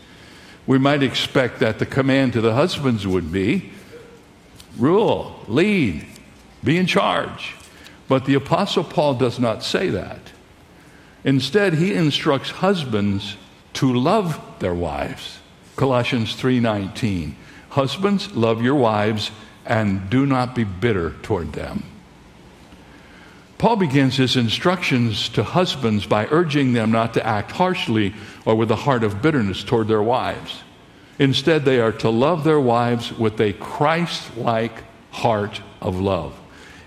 we 0.67 0.79
might 0.79 1.03
expect 1.03 1.61
that 1.61 1.79
the 1.79 1.87
command 1.87 2.33
to 2.33 2.41
the 2.41 2.55
husbands 2.55 3.07
would 3.07 3.33
be 3.33 3.71
rule, 4.77 5.41
lead, 5.49 6.07
be 6.63 6.77
in 6.77 6.87
charge. 6.87 7.55
But 8.09 8.25
the 8.25 8.35
Apostle 8.35 8.85
Paul 8.85 9.15
does 9.15 9.39
not 9.39 9.63
say 9.63 9.89
that. 9.91 10.33
Instead, 11.25 11.75
he 11.75 11.95
instructs 11.95 12.51
husbands 12.51 13.37
to 13.75 13.93
love 13.93 14.41
their 14.59 14.75
wives. 14.75 15.39
Colossians 15.77 16.35
3:19. 16.35 17.37
Husbands, 17.71 18.35
love 18.35 18.63
your 18.63 18.75
wives 18.75 19.31
and 19.65 20.09
do 20.09 20.25
not 20.25 20.55
be 20.55 20.65
bitter 20.65 21.15
toward 21.23 21.53
them. 21.53 21.83
Paul 23.59 23.77
begins 23.77 24.17
his 24.17 24.37
instructions 24.37 25.31
to 25.31 25.43
husbands 25.43 26.05
by 26.07 26.27
urging 26.31 26.75
them 26.75 26.91
not 26.91 27.15
to 27.15 27.27
act 27.27 27.53
harshly 27.53 28.15
or 28.45 28.55
with 28.55 28.71
a 28.71 28.77
heart 28.77 29.03
of 29.03 29.23
bitterness 29.23 29.65
toward 29.65 29.89
their 29.89 30.03
wives. 30.03 30.63
Instead, 31.19 31.65
they 31.65 31.81
are 31.81 31.93
to 31.93 32.11
love 32.11 32.45
their 32.45 32.61
wives 32.61 33.13
with 33.13 33.41
a 33.41 33.55
Christ 33.55 34.37
like 34.37 34.85
heart 35.11 35.63
of 35.81 35.99
love. 35.99 36.39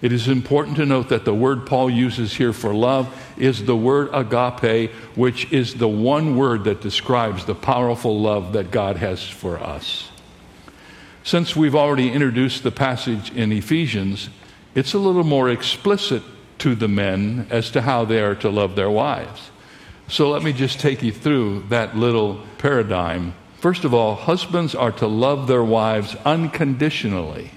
It 0.01 0.13
is 0.13 0.27
important 0.27 0.77
to 0.77 0.85
note 0.85 1.09
that 1.09 1.25
the 1.25 1.33
word 1.33 1.65
Paul 1.65 1.89
uses 1.89 2.33
here 2.33 2.53
for 2.53 2.73
love 2.73 3.13
is 3.35 3.65
the 3.65 3.75
word 3.75 4.09
agape, 4.13 4.91
which 5.15 5.51
is 5.51 5.73
the 5.73 5.87
one 5.87 6.37
word 6.37 6.63
that 6.65 6.81
describes 6.81 7.45
the 7.45 7.55
powerful 7.55 8.21
love 8.21 8.53
that 8.53 8.71
God 8.71 8.97
has 8.97 9.27
for 9.27 9.59
us. 9.59 10.09
Since 11.23 11.55
we've 11.55 11.75
already 11.75 12.11
introduced 12.11 12.63
the 12.63 12.71
passage 12.71 13.31
in 13.31 13.51
Ephesians, 13.51 14.29
it's 14.73 14.93
a 14.93 14.99
little 14.99 15.25
more 15.25 15.49
explicit 15.49 16.21
to 16.59 16.75
the 16.75 16.87
men 16.87 17.47
as 17.49 17.71
to 17.71 17.81
how 17.81 18.05
they 18.05 18.21
are 18.21 18.35
to 18.35 18.49
love 18.49 18.75
their 18.75 18.89
wives. 18.89 19.51
So 20.07 20.29
let 20.29 20.43
me 20.43 20.53
just 20.53 20.79
take 20.79 21.03
you 21.03 21.11
through 21.11 21.65
that 21.69 21.95
little 21.95 22.41
paradigm. 22.57 23.33
First 23.59 23.83
of 23.83 23.93
all, 23.93 24.15
husbands 24.15 24.73
are 24.73 24.91
to 24.93 25.07
love 25.07 25.47
their 25.47 25.63
wives 25.63 26.15
unconditionally. 26.25 27.51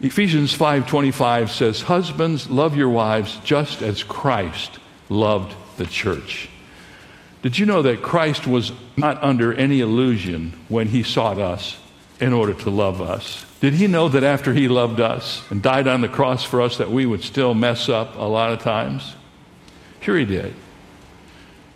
Ephesians 0.00 0.54
5:25 0.54 1.50
says, 1.50 1.82
"Husbands, 1.82 2.48
love 2.48 2.74
your 2.76 2.88
wives 2.88 3.38
just 3.44 3.82
as 3.82 4.02
Christ 4.02 4.78
loved 5.10 5.54
the 5.76 5.84
church." 5.86 6.48
Did 7.42 7.58
you 7.58 7.66
know 7.66 7.82
that 7.82 8.02
Christ 8.02 8.46
was 8.46 8.72
not 8.96 9.22
under 9.22 9.52
any 9.52 9.80
illusion 9.80 10.54
when 10.68 10.88
he 10.88 11.02
sought 11.02 11.38
us 11.38 11.76
in 12.20 12.32
order 12.32 12.54
to 12.54 12.70
love 12.70 13.00
us? 13.00 13.44
Did 13.60 13.74
he 13.74 13.86
know 13.86 14.08
that 14.08 14.24
after 14.24 14.52
he 14.54 14.68
loved 14.68 15.00
us 15.00 15.42
and 15.50 15.62
died 15.62 15.86
on 15.86 16.00
the 16.00 16.08
cross 16.08 16.44
for 16.44 16.62
us 16.62 16.78
that 16.78 16.90
we 16.90 17.06
would 17.06 17.22
still 17.22 17.54
mess 17.54 17.88
up 17.88 18.16
a 18.16 18.24
lot 18.24 18.52
of 18.52 18.60
times? 18.60 19.14
Sure 20.00 20.16
he 20.16 20.24
did. 20.24 20.54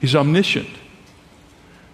He's 0.01 0.15
omniscient. 0.15 0.71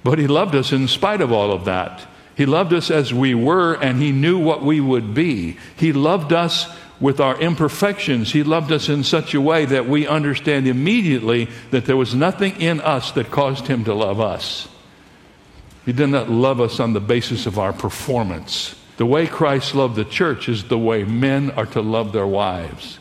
But 0.03 0.19
he 0.19 0.27
loved 0.27 0.55
us 0.55 0.73
in 0.73 0.89
spite 0.89 1.21
of 1.21 1.33
all 1.33 1.53
of 1.53 1.65
that. 1.67 2.07
He 2.37 2.47
loved 2.47 2.73
us 2.73 2.91
as 2.91 3.13
we 3.13 3.35
were 3.35 3.75
and 3.75 4.01
he 4.01 4.13
knew 4.13 4.39
what 4.39 4.63
we 4.63 4.81
would 4.81 5.13
be. 5.13 5.59
He 5.77 5.93
loved 5.93 6.33
us 6.33 6.69
with 7.01 7.21
our 7.21 7.39
imperfections. 7.41 8.33
He 8.33 8.43
loved 8.43 8.73
us 8.73 8.89
in 8.89 9.05
such 9.05 9.35
a 9.35 9.41
way 9.41 9.65
that 9.65 9.89
we 9.89 10.07
understand 10.07 10.67
immediately 10.67 11.49
that 11.71 11.87
there 11.87 11.97
was 11.97 12.15
nothing 12.15 12.61
in 12.61 12.81
us 12.81 13.13
that 13.13 13.31
caused 13.31 13.67
him 13.67 13.85
to 13.85 13.95
love 13.95 14.21
us. 14.21 14.69
He 15.85 15.93
did 15.93 16.09
not 16.09 16.31
love 16.31 16.61
us 16.61 16.79
on 16.81 16.93
the 16.93 17.01
basis 17.01 17.47
of 17.47 17.59
our 17.59 17.73
performance. 17.73 18.75
The 18.97 19.07
way 19.07 19.27
Christ 19.27 19.75
loved 19.75 19.97
the 19.97 20.05
church 20.05 20.49
is 20.49 20.65
the 20.65 20.79
way 20.79 21.05
men 21.05 21.51
are 21.53 21.67
to 21.67 21.81
love 21.81 22.13
their 22.13 22.27
wives. 22.27 22.99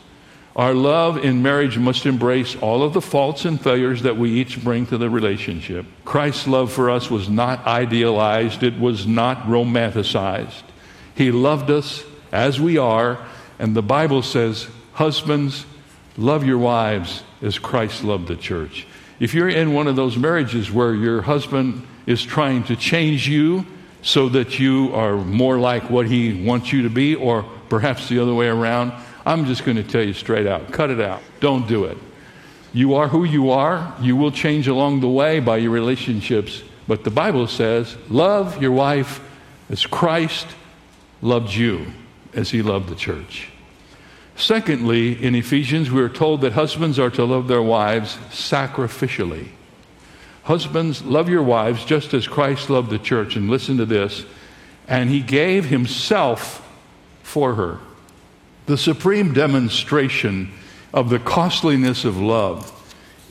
Our 0.56 0.74
love 0.74 1.24
in 1.24 1.42
marriage 1.42 1.78
must 1.78 2.06
embrace 2.06 2.56
all 2.56 2.82
of 2.82 2.92
the 2.92 3.00
faults 3.00 3.44
and 3.44 3.60
failures 3.60 4.02
that 4.02 4.16
we 4.16 4.30
each 4.32 4.62
bring 4.64 4.86
to 4.86 4.98
the 4.98 5.08
relationship. 5.08 5.86
Christ's 6.04 6.48
love 6.48 6.72
for 6.72 6.90
us 6.90 7.10
was 7.10 7.28
not 7.28 7.66
idealized, 7.66 8.62
it 8.62 8.78
was 8.78 9.06
not 9.06 9.42
romanticized. 9.42 10.62
He 11.14 11.30
loved 11.30 11.70
us 11.70 12.02
as 12.32 12.60
we 12.60 12.78
are, 12.78 13.18
and 13.58 13.76
the 13.76 13.82
Bible 13.82 14.22
says, 14.22 14.68
Husbands, 14.94 15.66
love 16.16 16.44
your 16.44 16.58
wives 16.58 17.22
as 17.42 17.58
Christ 17.58 18.02
loved 18.04 18.26
the 18.26 18.36
church. 18.36 18.86
If 19.20 19.34
you're 19.34 19.48
in 19.48 19.74
one 19.74 19.86
of 19.86 19.96
those 19.96 20.16
marriages 20.16 20.70
where 20.70 20.94
your 20.94 21.22
husband 21.22 21.86
is 22.10 22.24
trying 22.24 22.64
to 22.64 22.74
change 22.74 23.28
you, 23.28 23.64
so 24.02 24.28
that 24.30 24.58
you 24.58 24.92
are 24.94 25.16
more 25.16 25.58
like 25.58 25.90
what 25.90 26.06
He 26.06 26.44
wants 26.44 26.72
you 26.72 26.82
to 26.82 26.90
be, 26.90 27.14
or 27.14 27.44
perhaps 27.68 28.08
the 28.08 28.18
other 28.18 28.34
way 28.34 28.48
around. 28.48 28.92
I'm 29.24 29.44
just 29.44 29.64
going 29.64 29.76
to 29.76 29.84
tell 29.84 30.02
you 30.02 30.12
straight 30.12 30.46
out 30.46 30.72
cut 30.72 30.90
it 30.90 31.00
out. 31.00 31.22
Don't 31.40 31.68
do 31.68 31.84
it. 31.84 31.98
You 32.72 32.94
are 32.94 33.08
who 33.08 33.24
you 33.24 33.50
are. 33.50 33.94
You 34.00 34.16
will 34.16 34.32
change 34.32 34.68
along 34.68 35.00
the 35.00 35.08
way 35.08 35.40
by 35.40 35.58
your 35.58 35.70
relationships. 35.70 36.62
But 36.88 37.04
the 37.04 37.10
Bible 37.10 37.46
says, 37.46 37.96
love 38.08 38.60
your 38.60 38.72
wife 38.72 39.20
as 39.68 39.86
Christ 39.86 40.46
loved 41.22 41.52
you, 41.54 41.92
as 42.32 42.50
He 42.50 42.62
loved 42.62 42.88
the 42.88 42.96
church. 42.96 43.50
Secondly, 44.36 45.22
in 45.22 45.34
Ephesians, 45.34 45.90
we 45.90 46.00
are 46.00 46.08
told 46.08 46.40
that 46.40 46.54
husbands 46.54 46.98
are 46.98 47.10
to 47.10 47.24
love 47.24 47.46
their 47.46 47.62
wives 47.62 48.16
sacrificially. 48.30 49.48
Husbands, 50.44 51.02
love 51.02 51.28
your 51.28 51.42
wives 51.42 51.84
just 51.84 52.14
as 52.14 52.26
Christ 52.26 52.70
loved 52.70 52.90
the 52.90 52.98
church. 52.98 53.36
And 53.36 53.50
listen 53.50 53.76
to 53.78 53.86
this. 53.86 54.24
And 54.88 55.10
he 55.10 55.20
gave 55.20 55.66
himself 55.66 56.66
for 57.22 57.54
her. 57.54 57.78
The 58.66 58.78
supreme 58.78 59.32
demonstration 59.32 60.52
of 60.92 61.10
the 61.10 61.18
costliness 61.18 62.04
of 62.04 62.16
love 62.16 62.76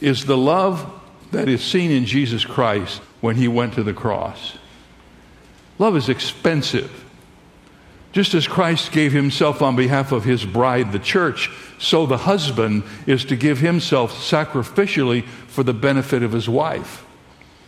is 0.02 0.26
the 0.26 0.38
love 0.38 0.92
that 1.32 1.50
is 1.50 1.64
seen 1.64 1.92
in 1.92 2.06
Jesus 2.06 2.46
Christ 2.46 3.02
when 3.22 3.36
he 3.36 3.48
went 3.48 3.74
to 3.74 3.84
the 3.84 3.94
cross. 3.94 4.58
Love 5.78 5.96
is 5.96 6.10
expensive. 6.10 7.06
Just 8.12 8.34
as 8.34 8.48
Christ 8.48 8.92
gave 8.92 9.12
himself 9.12 9.62
on 9.62 9.76
behalf 9.76 10.12
of 10.12 10.24
his 10.24 10.44
bride, 10.44 10.92
the 10.92 11.00
church, 11.00 11.52
so 11.78 12.06
the 12.06 12.18
husband 12.18 12.84
is 13.06 13.24
to 13.26 13.36
give 13.36 13.60
himself 13.60 14.14
sacrificially 14.14 15.26
for 15.48 15.64
the 15.64 15.74
benefit 15.74 16.24
of 16.24 16.32
his 16.32 16.50
wife. 16.50 17.06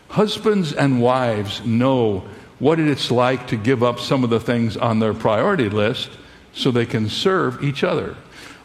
Husbands 0.09 0.73
and 0.73 1.01
wives 1.01 1.63
know 1.65 2.25
what 2.59 2.79
it's 2.79 3.11
like 3.11 3.47
to 3.47 3.55
give 3.55 3.83
up 3.83 3.99
some 3.99 4.23
of 4.23 4.29
the 4.29 4.39
things 4.39 4.77
on 4.77 4.99
their 4.99 5.13
priority 5.13 5.69
list 5.69 6.09
so 6.53 6.69
they 6.69 6.85
can 6.85 7.07
serve 7.07 7.63
each 7.63 7.83
other. 7.83 8.15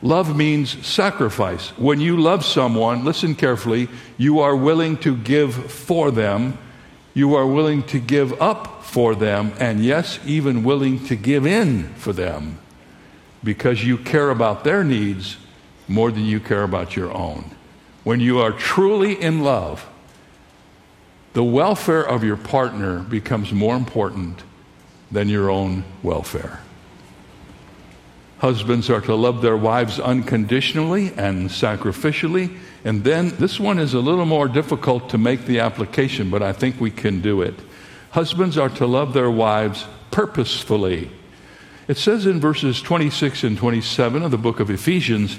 Love 0.03 0.37
means 0.37 0.87
sacrifice. 0.87 1.69
When 1.79 2.01
you 2.01 2.17
love 2.17 2.45
someone, 2.45 3.05
listen 3.05 3.35
carefully, 3.35 3.89
you 4.19 4.41
are 4.41 4.57
willing 4.57 4.97
to 4.99 5.17
give 5.17 5.71
for 5.71 6.11
them, 6.11 6.59
you 7.15 7.35
are 7.35 7.47
willing 7.47 7.83
to 7.85 7.99
give 7.99 8.41
up 8.41 8.76
for 8.87 9.15
them, 9.15 9.53
and 9.59 9.85
yes, 9.85 10.19
even 10.25 10.65
willing 10.65 11.05
to 11.07 11.17
give 11.17 11.47
in 11.47 11.93
for 11.95 12.13
them 12.13 12.59
because 13.43 13.85
you 13.85 13.99
care 13.99 14.31
about 14.31 14.65
their 14.65 14.83
needs 14.83 15.37
more 15.89 16.11
than 16.11 16.25
you 16.25 16.41
care 16.41 16.63
about 16.63 16.97
your 16.97 17.13
own. 17.13 17.51
When 18.05 18.21
you 18.21 18.39
are 18.41 18.53
truly 18.53 19.21
in 19.21 19.43
love, 19.43 19.87
the 21.33 21.45
welfare 21.45 22.03
of 22.03 22.25
your 22.25 22.37
partner 22.37 23.01
becomes 23.01 23.53
more 23.53 23.77
important 23.77 24.43
than 25.11 25.29
your 25.29 25.51
own 25.51 25.85
welfare. 26.03 26.61
Husbands 28.39 28.91
are 28.91 29.01
to 29.01 29.15
love 29.15 29.43
their 29.43 29.57
wives 29.57 29.99
unconditionally 29.99 31.13
and 31.17 31.49
sacrificially. 31.49 32.57
And 32.85 33.03
then 33.03 33.31
this 33.37 33.59
one 33.59 33.79
is 33.79 33.95
a 33.95 34.01
little 34.01 34.27
more 34.27 34.47
difficult 34.47 35.11
to 35.11 35.19
make 35.19 35.47
the 35.47 35.61
application, 35.61 36.31
but 36.31 36.43
I 36.43 36.53
think 36.53 36.81
we 36.81 36.91
can 36.91 37.21
do 37.21 37.43
it. 37.43 37.55
Husbands 38.17 38.57
are 38.57 38.71
to 38.71 38.87
love 38.87 39.13
their 39.13 39.31
wives 39.31 39.85
purposefully. 40.11 41.11
It 41.87 41.99
says 41.99 42.25
in 42.25 42.41
verses 42.41 42.81
26 42.81 43.45
and 43.45 43.59
27 43.59 44.23
of 44.23 44.31
the 44.31 44.39
book 44.39 44.59
of 44.59 44.71
Ephesians 44.71 45.39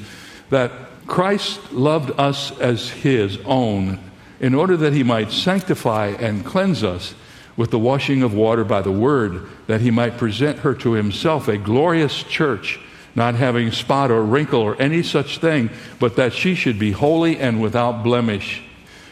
that 0.51 0.71
Christ 1.07 1.73
loved 1.73 2.11
us 2.19 2.55
as 2.59 2.91
his 2.91 3.39
own 3.45 3.97
in 4.39 4.53
order 4.53 4.77
that 4.77 4.93
he 4.93 5.01
might 5.01 5.31
sanctify 5.31 6.09
and 6.19 6.45
cleanse 6.45 6.83
us 6.83 7.15
with 7.55 7.71
the 7.71 7.79
washing 7.79 8.21
of 8.21 8.35
water 8.35 8.63
by 8.63 8.83
the 8.83 8.91
word, 8.91 9.47
that 9.65 9.81
he 9.81 9.89
might 9.89 10.19
present 10.19 10.59
her 10.59 10.75
to 10.75 10.91
himself 10.91 11.47
a 11.47 11.57
glorious 11.57 12.21
church 12.21 12.79
not 13.15 13.33
having 13.33 13.71
spot 13.71 14.11
or 14.11 14.21
wrinkle 14.21 14.61
or 14.61 14.79
any 14.79 15.01
such 15.01 15.39
thing, 15.39 15.71
but 15.99 16.15
that 16.17 16.31
she 16.31 16.53
should 16.53 16.77
be 16.77 16.91
holy 16.91 17.39
and 17.39 17.59
without 17.59 18.03
blemish. 18.03 18.61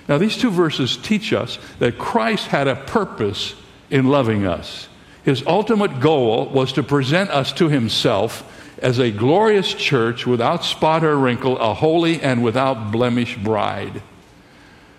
Now, 0.08 0.18
these 0.18 0.38
two 0.38 0.52
verses 0.52 0.98
teach 0.98 1.34
us 1.34 1.58
that 1.80 1.98
Christ 1.98 2.48
had 2.48 2.68
a 2.68 2.76
purpose 2.76 3.56
in 3.90 4.08
loving 4.08 4.46
us. 4.46 4.88
His 5.24 5.44
ultimate 5.48 6.00
goal 6.00 6.48
was 6.50 6.74
to 6.74 6.84
present 6.84 7.32
us 7.32 7.52
to 7.54 7.70
himself 7.70 8.52
as 8.82 9.00
a 9.00 9.10
glorious 9.10 9.74
church 9.74 10.28
without 10.28 10.64
spot 10.64 11.04
or 11.04 11.18
wrinkle, 11.18 11.58
a 11.58 11.74
holy 11.74 12.22
and 12.22 12.44
without 12.44 12.92
blemish 12.92 13.36
bride. 13.38 14.04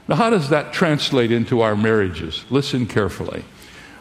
Now, 0.08 0.16
how 0.16 0.30
does 0.30 0.48
that 0.48 0.72
translate 0.72 1.30
into 1.30 1.60
our 1.60 1.76
marriages? 1.76 2.44
Listen 2.50 2.86
carefully. 2.86 3.44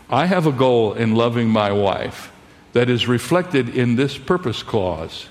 I 0.09 0.25
have 0.25 0.47
a 0.47 0.51
goal 0.51 0.93
in 0.93 1.15
loving 1.15 1.50
my 1.50 1.71
wife 1.71 2.31
that 2.74 2.89
is 2.89 3.07
reflected 3.07 3.69
in 3.69 3.95
this 3.95 4.17
purpose 4.17 4.63
clause. 4.63 5.27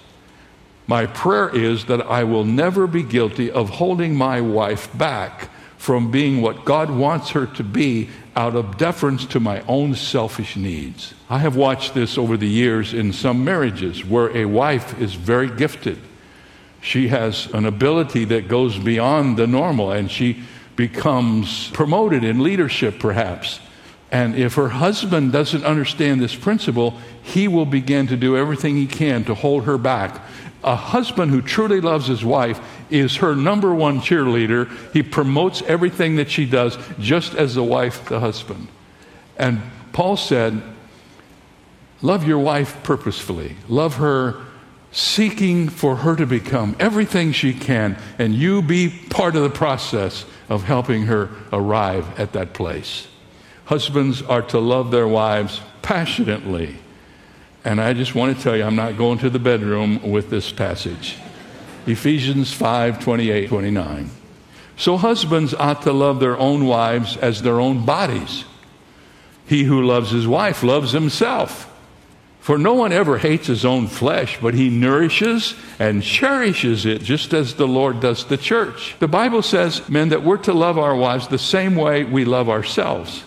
My 0.87 1.07
prayer 1.07 1.49
is 1.49 1.87
that 1.87 2.03
I 2.03 2.25
will 2.25 2.45
never 2.45 2.87
be 2.87 3.03
guilty 3.03 3.51
of 3.51 3.71
holding 3.71 4.15
my 4.17 4.41
wife 4.41 4.97
back 4.97 5.49
from 5.85 6.11
being 6.11 6.41
what 6.41 6.65
God 6.65 6.89
wants 6.89 7.33
her 7.33 7.45
to 7.45 7.63
be 7.63 8.09
out 8.35 8.57
of 8.57 8.79
deference 8.79 9.27
to 9.27 9.39
my 9.39 9.61
own 9.69 9.95
selfish 9.95 10.57
needs. 10.57 11.13
I 11.29 11.37
have 11.41 11.57
watched 11.57 11.93
this 11.93 12.17
over 12.17 12.39
the 12.39 12.49
years 12.49 12.95
in 12.95 13.13
some 13.13 13.45
marriages 13.45 14.03
where 14.03 14.35
a 14.35 14.47
wife 14.47 14.99
is 14.99 15.13
very 15.13 15.51
gifted. 15.51 15.99
She 16.81 17.09
has 17.09 17.53
an 17.53 17.67
ability 17.67 18.25
that 18.25 18.49
goes 18.49 18.79
beyond 18.79 19.37
the 19.37 19.47
normal 19.47 19.93
and 19.93 20.11
she 20.11 20.43
becomes 20.75 21.69
promoted 21.73 22.25
in 22.25 22.43
leadership, 22.43 22.99
perhaps. 22.99 23.61
And 24.11 24.37
if 24.37 24.55
her 24.55 24.71
husband 24.71 25.33
doesn't 25.33 25.67
understand 25.67 26.19
this 26.19 26.35
principle, 26.35 26.95
he 27.23 27.47
will 27.47 27.67
begin 27.67 28.07
to 28.07 28.17
do 28.17 28.39
everything 28.39 28.77
he 28.77 28.87
can 28.87 29.23
to 29.25 29.35
hold 29.35 29.65
her 29.65 29.77
back. 29.77 30.23
A 30.63 30.77
husband 30.77 31.31
who 31.31 31.43
truly 31.43 31.83
loves 31.83 32.07
his 32.07 32.25
wife 32.25 32.59
is 32.91 33.17
her 33.17 33.35
number 33.35 33.75
one 33.75 34.01
cheerleader. 34.01 34.71
He 34.93 35.03
promotes 35.03 35.63
everything 35.63 36.17
that 36.17 36.31
she 36.31 36.47
does, 36.47 36.79
just 36.99 37.35
as 37.35 37.55
the 37.55 37.65
wife, 37.65 38.09
the 38.09 38.21
husband. 38.21 38.69
And 39.37 39.63
Paul 39.93 40.17
said, 40.17 40.63
Love 42.03 42.27
your 42.27 42.39
wife 42.39 42.83
purposefully. 42.83 43.57
Love 43.69 43.97
her 43.97 44.43
seeking 44.93 45.69
for 45.69 45.97
her 45.97 46.15
to 46.15 46.27
become 46.27 46.77
everything 46.79 47.33
she 47.33 47.53
can, 47.53 47.97
and 48.19 48.35
you 48.35 48.63
be 48.63 48.89
part 49.11 49.35
of 49.35 49.43
the 49.43 49.51
process 49.51 50.25
of 50.49 50.63
helping 50.63 51.07
her 51.07 51.29
arrive 51.53 52.19
at 52.19 52.33
that 52.33 52.53
place. 52.53 53.09
Husbands 53.65 54.23
are 54.23 54.43
to 54.43 54.59
love 54.59 54.91
their 54.91 55.09
wives 55.09 55.61
passionately. 55.83 56.77
And 57.65 57.81
I 57.81 57.95
just 57.95 58.15
want 58.15 58.37
to 58.37 58.43
tell 58.43 58.57
you, 58.57 58.63
I'm 58.63 58.77
not 58.77 58.97
going 58.99 59.19
to 59.21 59.31
the 59.31 59.39
bedroom 59.39 60.11
with 60.11 60.31
this 60.31 60.53
passage. 60.53 61.17
Ephesians 61.87 62.53
5 62.53 63.03
28, 63.03 63.49
29. 63.49 64.11
So 64.77 64.97
husbands 64.97 65.55
ought 65.55 65.83
to 65.83 65.93
love 65.93 66.21
their 66.21 66.37
own 66.37 66.67
wives 66.67 67.17
as 67.17 67.43
their 67.43 67.61
own 67.61 67.85
bodies. 67.85 68.45
He 69.47 69.65
who 69.65 69.83
loves 69.83 70.11
his 70.11 70.27
wife 70.27 70.63
loves 70.63 70.93
himself. 70.93 71.71
For 72.41 72.59
no 72.59 72.75
one 72.75 72.93
ever 72.93 73.17
hates 73.17 73.47
his 73.47 73.65
own 73.65 73.87
flesh, 73.87 74.39
but 74.39 74.53
he 74.53 74.69
nourishes 74.69 75.55
and 75.79 76.03
cherishes 76.03 76.85
it 76.85 77.03
just 77.03 77.33
as 77.33 77.55
the 77.55 77.67
Lord 77.67 78.01
does 78.01 78.27
the 78.27 78.37
church. 78.37 78.97
The 78.99 79.09
Bible 79.09 79.41
says, 79.41 79.89
men, 79.89 80.11
that 80.11 80.23
we're 80.23 80.37
to 80.39 80.53
love 80.53 80.77
our 80.77 80.95
wives 80.95 81.29
the 81.29 81.39
same 81.39 81.75
way 81.75 82.05
we 82.05 82.27
love 82.27 82.51
ourselves. 82.51 83.25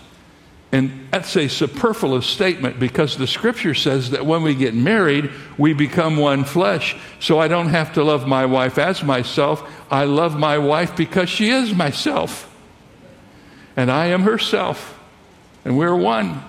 And 0.71 1.08
that's 1.12 1.36
a 1.38 1.47
superfluous 1.47 2.25
statement 2.25 2.80
because 2.80 3.15
the 3.15 3.27
scripture 3.27 3.73
says 3.73 4.10
that 4.10 4.25
when 4.25 4.43
we 4.43 4.53
get 4.53 4.73
married, 4.73 5.32
we 5.58 5.73
become 5.73 6.17
one 6.17 6.43
flesh. 6.43 6.97
So 7.19 7.39
I 7.39 7.47
don't 7.47 7.69
have 7.69 7.93
to 7.93 8.03
love 8.03 8.27
my 8.27 8.45
wife 8.45 8.77
as 8.77 9.01
myself. 9.01 9.67
I 9.89 10.03
love 10.03 10.38
my 10.38 10.58
wife 10.58 10.97
because 10.97 11.30
she 11.30 11.49
is 11.49 11.73
myself. 11.73 12.53
And 13.77 13.89
I 13.89 14.08
am 14.08 14.23
herself. 14.23 14.99
And 15.63 15.77
we're 15.77 15.95
one. 15.95 16.43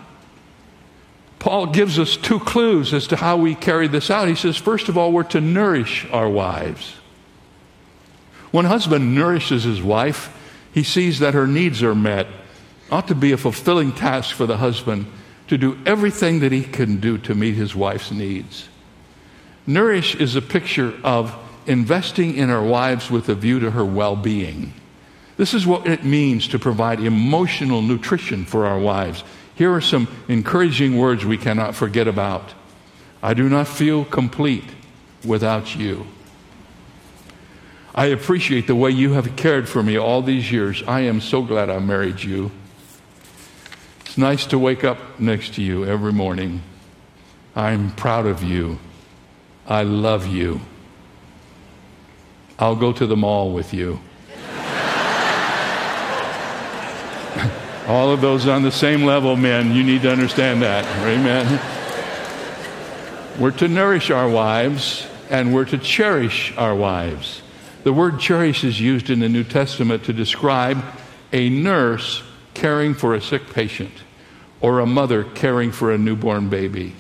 Paul 1.39 1.67
gives 1.67 2.01
us 2.01 2.17
two 2.17 2.41
clues 2.41 2.93
as 2.93 3.07
to 3.09 3.17
how 3.17 3.37
we 3.37 3.55
carry 3.55 3.87
this 3.87 4.11
out. 4.11 4.27
He 4.27 4.35
says, 4.35 4.57
first 4.57 4.89
of 4.89 4.99
all, 4.99 5.13
we're 5.13 5.23
to 5.25 5.41
nourish 5.41 6.05
our 6.11 6.29
wives. 6.29 6.95
When 8.51 8.65
a 8.65 8.69
husband 8.69 9.15
nourishes 9.15 9.63
his 9.63 9.81
wife, 9.81 10.35
he 10.73 10.83
sees 10.83 11.21
that 11.21 11.35
her 11.35 11.47
needs 11.47 11.83
are 11.85 11.95
met 11.95 12.27
ought 12.91 13.09
to 13.09 13.15
be 13.15 13.33
a 13.33 13.37
fulfilling 13.37 13.93
task 13.93 14.35
for 14.35 14.47
the 14.47 14.57
husband 14.57 15.07
to 15.49 15.59
do 15.59 15.79
everything 15.87 16.41
that 16.41 16.53
he 16.53 16.63
can 16.63 17.01
do 17.01 17.19
to 17.19 17.35
meet 17.35 17.55
his 17.55 17.75
wife's 17.75 18.11
needs. 18.11 18.69
Nourish 19.67 20.15
is 20.15 20.37
a 20.37 20.43
picture 20.43 20.95
of 21.05 21.35
investing 21.67 22.37
in 22.37 22.51
our 22.51 22.63
wives 22.63 23.11
with 23.11 23.29
a 23.29 23.35
view 23.35 23.61
to 23.61 23.71
her 23.71 23.85
well 23.85 24.17
being. 24.17 24.73
This 25.37 25.55
is 25.55 25.67
what 25.67 25.87
it 25.87 26.05
means 26.05 26.49
to 26.49 26.59
provide 26.59 27.01
emotional 27.01 27.83
nutrition 27.83 28.45
for 28.45 28.67
our 28.67 28.79
wives. 28.79 29.23
Here 29.55 29.73
are 29.73 29.81
some 29.81 30.09
encouraging 30.29 30.97
words 30.97 31.25
we 31.25 31.37
cannot 31.37 31.75
forget 31.75 32.09
about. 32.09 32.55
I 33.23 33.35
do 33.35 33.49
not 33.49 33.69
feel 33.69 34.05
complete 34.05 34.65
without 35.25 35.77
you. 35.77 36.07
I 37.95 38.07
appreciate 38.07 38.67
the 38.67 38.77
way 38.77 38.91
you 38.91 39.13
have 39.13 39.37
cared 39.37 39.69
for 39.69 39.83
me 39.83 39.99
all 39.99 40.23
these 40.23 40.51
years. 40.53 40.83
I 40.87 41.01
am 41.01 41.21
so 41.21 41.43
glad 41.43 41.69
I 41.69 41.79
married 41.81 42.23
you 42.23 42.51
nice 44.17 44.47
to 44.47 44.59
wake 44.59 44.85
up 44.85 45.21
next 45.21 45.55
to 45.55 45.63
you 45.63 45.85
every 45.85 46.13
morning. 46.13 46.63
I'm 47.55 47.91
proud 47.91 48.27
of 48.27 48.43
you. 48.43 48.79
I 49.67 49.83
love 49.83 50.27
you. 50.27 50.61
I'll 52.59 52.77
go 52.77 52.93
to 52.93 53.07
the 53.07 53.17
mall 53.17 53.53
with 53.53 53.75
you. 53.75 54.01
All 57.89 58.13
of 58.13 58.21
those 58.21 58.47
on 58.47 58.63
the 58.63 58.71
same 58.71 59.05
level, 59.05 59.35
men, 59.35 59.73
you 59.73 59.83
need 59.83 60.03
to 60.03 60.13
understand 60.13 60.63
that. 60.63 60.85
Amen. 61.07 61.61
We're 63.41 63.53
to 63.53 63.69
nourish 63.69 64.11
our 64.11 64.29
wives 64.29 65.07
and 65.31 65.55
we're 65.55 65.65
to 65.67 65.79
cherish 65.79 66.55
our 66.57 66.75
wives. 66.75 67.43
The 67.85 67.93
word 67.93 68.21
cherish 68.21 68.65
is 68.65 68.81
used 68.81 69.09
in 69.09 69.21
the 69.21 69.29
New 69.29 69.45
Testament 69.45 70.05
to 70.05 70.13
describe 70.13 70.85
a 71.33 71.49
nurse 71.49 72.23
caring 72.59 72.95
for 72.95 73.15
a 73.15 73.21
sick 73.23 73.51
patient 73.51 73.93
or 74.61 74.81
a 74.81 74.87
mother 74.87 75.25
caring 75.25 75.73
for 75.73 75.93
a 75.93 75.99
newborn 75.99 76.49
baby. 76.49 76.95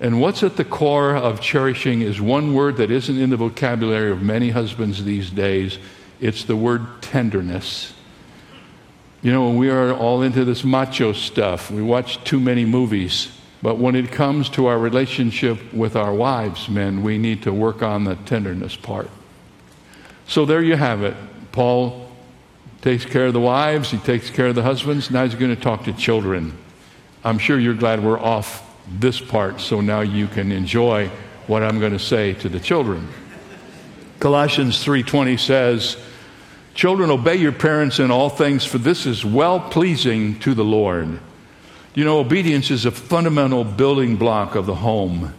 And 0.00 0.20
what's 0.20 0.42
at 0.42 0.56
the 0.56 0.64
core 0.64 1.16
of 1.16 1.40
cherishing 1.40 2.02
is 2.02 2.20
one 2.20 2.54
word 2.54 2.76
that 2.76 2.90
isn't 2.90 3.18
in 3.18 3.30
the 3.30 3.36
vocabulary 3.36 4.12
of 4.12 4.22
many 4.22 4.50
husbands 4.50 5.04
these 5.04 5.30
days 5.30 5.78
it's 6.20 6.44
the 6.44 6.56
word 6.56 7.00
tenderness. 7.00 7.92
You 9.22 9.32
know, 9.32 9.50
we 9.50 9.70
are 9.70 9.92
all 9.92 10.22
into 10.22 10.44
this 10.44 10.64
macho 10.64 11.12
stuff. 11.12 11.70
We 11.70 11.82
watch 11.82 12.22
too 12.24 12.40
many 12.40 12.64
movies. 12.64 13.32
But 13.62 13.78
when 13.78 13.96
it 13.96 14.12
comes 14.12 14.48
to 14.50 14.66
our 14.66 14.78
relationship 14.78 15.72
with 15.72 15.96
our 15.96 16.14
wives, 16.14 16.68
men, 16.68 17.02
we 17.02 17.18
need 17.18 17.42
to 17.42 17.52
work 17.52 17.82
on 17.82 18.04
the 18.04 18.14
tenderness 18.14 18.76
part. 18.76 19.10
So 20.26 20.44
there 20.44 20.62
you 20.62 20.76
have 20.76 21.02
it. 21.02 21.16
Paul 21.50 22.07
takes 22.82 23.04
care 23.04 23.26
of 23.26 23.32
the 23.32 23.40
wives, 23.40 23.90
he 23.90 23.98
takes 23.98 24.30
care 24.30 24.46
of 24.46 24.54
the 24.54 24.62
husbands. 24.62 25.10
Now 25.10 25.24
he's 25.24 25.34
going 25.34 25.54
to 25.54 25.60
talk 25.60 25.84
to 25.84 25.92
children. 25.92 26.56
I'm 27.24 27.38
sure 27.38 27.58
you're 27.58 27.74
glad 27.74 28.02
we're 28.02 28.20
off 28.20 28.64
this 28.90 29.20
part 29.20 29.60
so 29.60 29.80
now 29.80 30.00
you 30.00 30.26
can 30.28 30.52
enjoy 30.52 31.10
what 31.46 31.62
I'm 31.62 31.80
going 31.80 31.92
to 31.92 31.98
say 31.98 32.34
to 32.34 32.48
the 32.48 32.60
children. 32.60 33.08
Colossians 34.20 34.84
3:20 34.84 35.36
says, 35.36 35.96
"Children 36.74 37.10
obey 37.10 37.36
your 37.36 37.52
parents 37.52 37.98
in 37.98 38.10
all 38.10 38.28
things 38.28 38.64
for 38.64 38.78
this 38.78 39.06
is 39.06 39.24
well 39.24 39.60
pleasing 39.60 40.38
to 40.40 40.54
the 40.54 40.64
Lord." 40.64 41.18
You 41.94 42.04
know, 42.04 42.18
obedience 42.18 42.70
is 42.70 42.84
a 42.86 42.90
fundamental 42.90 43.64
building 43.64 44.16
block 44.16 44.54
of 44.54 44.66
the 44.66 44.76
home. 44.76 45.34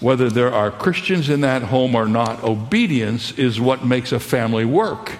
Whether 0.00 0.28
there 0.28 0.52
are 0.52 0.70
Christians 0.70 1.30
in 1.30 1.40
that 1.40 1.62
home 1.62 1.94
or 1.94 2.06
not, 2.06 2.44
obedience 2.44 3.32
is 3.32 3.60
what 3.60 3.84
makes 3.84 4.12
a 4.12 4.20
family 4.20 4.64
work. 4.64 5.12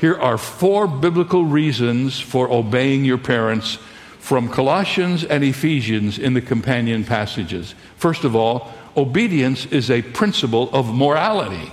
Here 0.00 0.18
are 0.18 0.38
four 0.38 0.86
biblical 0.86 1.44
reasons 1.44 2.18
for 2.18 2.50
obeying 2.50 3.04
your 3.04 3.18
parents 3.18 3.76
from 4.18 4.48
Colossians 4.48 5.24
and 5.24 5.44
Ephesians 5.44 6.18
in 6.18 6.32
the 6.32 6.40
companion 6.40 7.04
passages. 7.04 7.74
First 7.96 8.24
of 8.24 8.34
all, 8.34 8.72
obedience 8.96 9.66
is 9.66 9.90
a 9.90 10.00
principle 10.00 10.70
of 10.72 10.94
morality. 10.94 11.70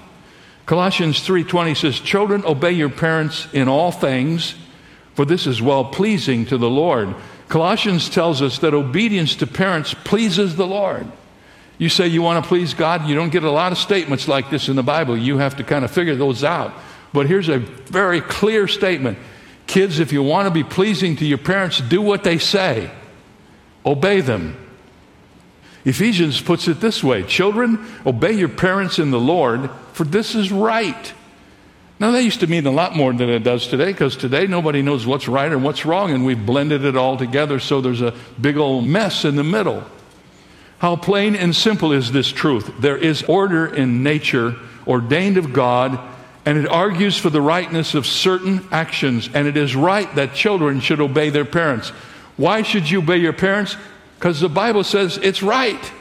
Colossians 0.65 1.21
3:20 1.21 1.73
says, 1.73 2.01
"Children, 2.01 2.43
obey 2.45 2.73
your 2.73 2.89
parents 2.89 3.47
in 3.53 3.69
all 3.69 3.93
things, 3.93 4.55
for 5.15 5.23
this 5.23 5.47
is 5.47 5.61
well 5.61 5.85
pleasing 5.85 6.45
to 6.47 6.57
the 6.57 6.69
Lord." 6.69 7.15
Colossians 7.47 8.09
tells 8.09 8.41
us 8.41 8.57
that 8.57 8.73
obedience 8.73 9.35
to 9.35 9.47
parents 9.47 9.93
pleases 10.03 10.57
the 10.57 10.67
Lord. 10.67 11.07
You 11.77 11.87
say 11.87 12.07
you 12.07 12.21
want 12.21 12.43
to 12.43 12.47
please 12.47 12.73
God, 12.73 13.07
you 13.07 13.15
don't 13.15 13.31
get 13.31 13.43
a 13.43 13.51
lot 13.51 13.71
of 13.71 13.77
statements 13.77 14.27
like 14.27 14.49
this 14.49 14.67
in 14.67 14.75
the 14.75 14.83
Bible. 14.83 15.15
You 15.15 15.37
have 15.37 15.55
to 15.55 15.63
kind 15.63 15.85
of 15.85 15.91
figure 15.91 16.15
those 16.15 16.43
out. 16.43 16.73
But 17.17 17.25
here's 17.25 17.49
a 17.49 17.57
very 17.57 18.21
clear 18.21 18.67
statement 18.67 19.17
Kids, 19.65 19.97
if 19.97 20.13
you 20.13 20.21
want 20.21 20.45
to 20.45 20.51
be 20.51 20.63
pleasing 20.63 21.15
to 21.15 21.25
your 21.25 21.39
parents, 21.39 21.81
do 21.81 21.99
what 21.99 22.23
they 22.23 22.37
say, 22.37 22.91
obey 23.83 24.21
them. 24.21 24.55
Ephesians 25.83 26.39
puts 26.39 26.67
it 26.67 26.79
this 26.79 27.03
way 27.03 27.23
Children, 27.23 27.83
obey 28.05 28.33
your 28.33 28.49
parents 28.49 28.99
in 28.99 29.09
the 29.09 29.19
Lord, 29.19 29.71
for 29.93 30.03
this 30.03 30.35
is 30.35 30.51
right. 30.51 31.13
Now, 31.99 32.11
that 32.11 32.23
used 32.23 32.41
to 32.41 32.47
mean 32.47 32.67
a 32.67 32.71
lot 32.71 32.95
more 32.95 33.11
than 33.11 33.29
it 33.29 33.39
does 33.39 33.67
today 33.67 33.93
because 33.93 34.15
today 34.15 34.45
nobody 34.45 34.83
knows 34.83 35.07
what's 35.07 35.27
right 35.27 35.51
and 35.51 35.63
what's 35.63 35.87
wrong, 35.87 36.11
and 36.11 36.23
we've 36.23 36.45
blended 36.45 36.85
it 36.85 36.95
all 36.95 37.17
together 37.17 37.59
so 37.59 37.81
there's 37.81 38.03
a 38.03 38.13
big 38.39 38.57
old 38.57 38.85
mess 38.85 39.25
in 39.25 39.37
the 39.37 39.43
middle. 39.43 39.83
How 40.77 40.95
plain 40.97 41.35
and 41.35 41.55
simple 41.55 41.93
is 41.93 42.11
this 42.11 42.27
truth? 42.27 42.71
There 42.79 42.95
is 42.95 43.23
order 43.23 43.65
in 43.65 44.03
nature 44.03 44.55
ordained 44.85 45.37
of 45.37 45.51
God 45.51 45.99
and 46.47 46.57
it 46.57 46.69
argues 46.69 47.17
for 47.17 47.29
the 47.29 47.41
rightness 47.41 47.93
of 47.93 48.05
certain 48.05 48.65
actions. 48.71 49.29
And 49.33 49.49
it 49.49 49.57
is 49.57 49.75
right 49.75 50.15
that 50.15 50.33
children 50.33 50.79
should 50.79 51.01
obey 51.01 51.29
their 51.29 51.43
parents. 51.43 51.89
Why 52.37 52.61
should 52.61 52.89
you 52.89 52.99
obey 52.99 53.17
your 53.17 53.33
parents? 53.33 53.75
Because 54.17 54.39
the 54.39 54.47
Bible 54.47 54.85
says 54.85 55.17
it's 55.21 55.43
right. 55.43 55.91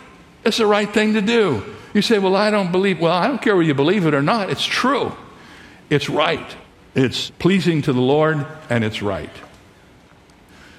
It's 0.44 0.58
the 0.58 0.66
right 0.66 0.88
thing 0.88 1.14
to 1.14 1.20
do. 1.20 1.64
You 1.94 2.00
say, 2.00 2.20
Well, 2.20 2.36
I 2.36 2.52
don't 2.52 2.70
believe. 2.70 3.00
Well, 3.00 3.12
I 3.12 3.26
don't 3.26 3.42
care 3.42 3.56
whether 3.56 3.66
you 3.66 3.74
believe 3.74 4.06
it 4.06 4.14
or 4.14 4.22
not. 4.22 4.48
It's 4.48 4.64
true. 4.64 5.12
It's 5.90 6.08
right. 6.08 6.56
It's 6.94 7.30
pleasing 7.30 7.82
to 7.82 7.92
the 7.92 8.00
Lord, 8.00 8.46
and 8.70 8.84
it's 8.84 9.02
right. 9.02 9.32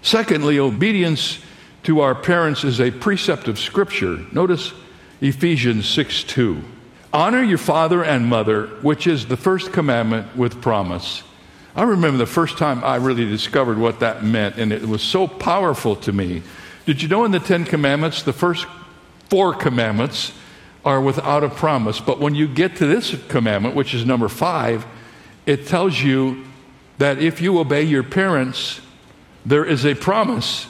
Secondly, 0.02 0.60
obedience 0.60 1.40
to 1.84 2.00
our 2.00 2.16
parents 2.16 2.64
is 2.64 2.80
a 2.80 2.90
precept 2.90 3.50
of 3.50 3.60
Scripture. 3.60 4.26
Notice 4.32 4.72
Ephesians 5.20 5.90
6 5.90 6.24
2. 6.24 6.64
Honor 7.18 7.42
your 7.42 7.58
father 7.58 8.04
and 8.04 8.28
mother, 8.28 8.68
which 8.84 9.08
is 9.08 9.26
the 9.26 9.38
first 9.38 9.74
commandment 9.74 10.36
with 10.38 10.62
promise. 10.62 11.24
I 11.76 11.82
remember 11.82 12.20
the 12.20 12.28
first 12.28 12.60
time 12.60 12.84
I 12.84 12.98
really 12.98 13.26
discovered 13.26 13.80
what 13.80 14.02
that 14.02 14.24
meant, 14.24 14.58
and 14.58 14.72
it 14.72 14.84
was 14.84 15.02
so 15.02 15.28
powerful 15.28 15.96
to 15.96 16.12
me. 16.12 16.44
Did 16.86 17.02
you 17.02 17.08
know 17.08 17.26
in 17.26 17.32
the 17.32 17.40
Ten 17.40 17.66
Commandments, 17.66 18.22
the 18.22 18.34
first 18.34 18.68
four 19.32 19.56
commandments 19.56 20.32
are 20.86 21.02
without 21.02 21.44
a 21.44 21.50
promise? 21.50 22.00
But 22.00 22.20
when 22.20 22.36
you 22.36 22.48
get 22.48 22.76
to 22.76 22.86
this 22.86 23.16
commandment, 23.30 23.74
which 23.74 23.96
is 23.96 24.06
number 24.06 24.28
five, 24.28 24.86
it 25.48 25.66
tells 25.66 26.00
you 26.00 26.46
that 27.00 27.18
if 27.18 27.42
you 27.42 27.58
obey 27.58 27.82
your 27.82 28.04
parents, 28.04 28.80
there 29.44 29.66
is 29.66 29.88
a 29.88 29.96
promise 29.96 30.68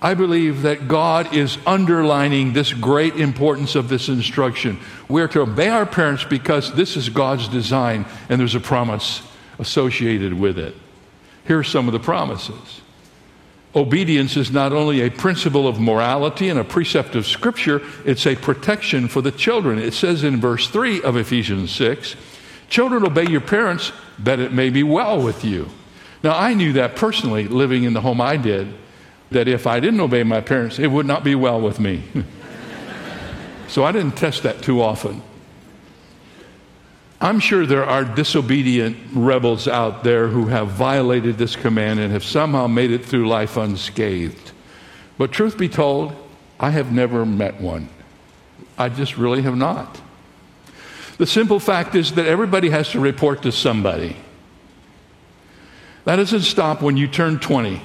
I 0.00 0.14
believe 0.14 0.62
that 0.62 0.86
God 0.86 1.34
is 1.34 1.58
underlining 1.66 2.52
this 2.52 2.72
great 2.72 3.16
importance 3.16 3.74
of 3.74 3.88
this 3.88 4.08
instruction. 4.08 4.78
We're 5.08 5.28
to 5.28 5.40
obey 5.40 5.68
our 5.68 5.86
parents 5.86 6.22
because 6.22 6.72
this 6.74 6.96
is 6.96 7.08
God's 7.08 7.48
design 7.48 8.06
and 8.28 8.40
there's 8.40 8.54
a 8.54 8.60
promise 8.60 9.22
associated 9.58 10.34
with 10.34 10.56
it. 10.58 10.76
Here 11.46 11.58
are 11.58 11.64
some 11.64 11.88
of 11.88 11.92
the 11.92 11.98
promises. 11.98 12.80
Obedience 13.74 14.36
is 14.36 14.52
not 14.52 14.72
only 14.72 15.00
a 15.00 15.10
principle 15.10 15.66
of 15.66 15.80
morality 15.80 16.48
and 16.48 16.60
a 16.60 16.64
precept 16.64 17.16
of 17.16 17.26
Scripture, 17.26 17.82
it's 18.04 18.26
a 18.26 18.36
protection 18.36 19.08
for 19.08 19.20
the 19.20 19.32
children. 19.32 19.78
It 19.78 19.94
says 19.94 20.22
in 20.22 20.40
verse 20.40 20.68
3 20.68 21.02
of 21.02 21.16
Ephesians 21.16 21.72
6 21.72 22.14
Children, 22.68 23.04
obey 23.04 23.26
your 23.26 23.40
parents 23.40 23.92
that 24.18 24.40
it 24.40 24.52
may 24.52 24.68
be 24.68 24.82
well 24.82 25.22
with 25.22 25.44
you. 25.44 25.70
Now, 26.22 26.36
I 26.36 26.52
knew 26.52 26.74
that 26.74 26.96
personally 26.96 27.48
living 27.48 27.84
in 27.84 27.94
the 27.94 28.00
home 28.02 28.20
I 28.20 28.36
did 28.36 28.74
that 29.30 29.48
if 29.48 29.66
I 29.66 29.80
didn't 29.80 30.00
obey 30.00 30.22
my 30.22 30.40
parents, 30.40 30.78
it 30.78 30.88
would 30.88 31.06
not 31.06 31.24
be 31.24 31.34
well 31.34 31.60
with 31.60 31.78
me. 31.78 32.02
so 33.68 33.84
I 33.84 33.92
didn't 33.92 34.16
test 34.16 34.42
that 34.44 34.62
too 34.62 34.80
often. 34.80 35.22
I'm 37.20 37.40
sure 37.40 37.66
there 37.66 37.84
are 37.84 38.04
disobedient 38.04 38.96
rebels 39.12 39.66
out 39.66 40.04
there 40.04 40.28
who 40.28 40.46
have 40.46 40.68
violated 40.68 41.36
this 41.36 41.56
command 41.56 41.98
and 41.98 42.12
have 42.12 42.22
somehow 42.22 42.68
made 42.68 42.92
it 42.92 43.04
through 43.04 43.26
life 43.28 43.56
unscathed. 43.56 44.52
But 45.18 45.32
truth 45.32 45.58
be 45.58 45.68
told, 45.68 46.14
I 46.60 46.70
have 46.70 46.92
never 46.92 47.26
met 47.26 47.60
one. 47.60 47.88
I 48.78 48.88
just 48.88 49.16
really 49.16 49.42
have 49.42 49.56
not. 49.56 50.00
The 51.18 51.26
simple 51.26 51.58
fact 51.58 51.96
is 51.96 52.12
that 52.12 52.26
everybody 52.26 52.70
has 52.70 52.90
to 52.92 53.00
report 53.00 53.42
to 53.42 53.50
somebody. 53.50 54.16
That 56.04 56.16
doesn't 56.16 56.42
stop 56.42 56.80
when 56.80 56.96
you 56.96 57.08
turn 57.08 57.40
20. 57.40 57.82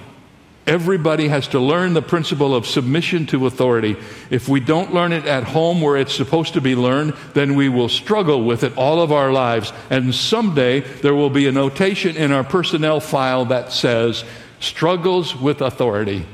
Everybody 0.65 1.27
has 1.27 1.49
to 1.49 1.59
learn 1.59 1.93
the 1.93 2.01
principle 2.01 2.55
of 2.55 2.65
submission 2.65 3.25
to 3.27 3.47
authority. 3.47 3.97
If 4.29 4.47
we 4.47 4.61
don't 4.61 4.93
learn 4.93 5.11
it 5.11 5.25
at 5.25 5.43
home 5.43 5.81
where 5.81 5.97
it's 5.97 6.15
supposed 6.15 6.53
to 6.53 6.61
be 6.61 6.73
learned, 6.73 7.15
then 7.33 7.55
we 7.55 7.67
will 7.67 7.89
struggle 7.89 8.45
with 8.45 8.63
it 8.63 8.77
all 8.77 9.01
of 9.01 9.11
our 9.11 9.33
lives. 9.33 9.73
And 9.89 10.15
someday 10.15 10.79
there 10.79 11.15
will 11.15 11.29
be 11.29 11.47
a 11.47 11.51
notation 11.51 12.15
in 12.15 12.31
our 12.31 12.45
personnel 12.45 13.01
file 13.01 13.45
that 13.45 13.73
says, 13.73 14.23
struggles 14.61 15.35
with 15.35 15.59
authority. 15.59 16.25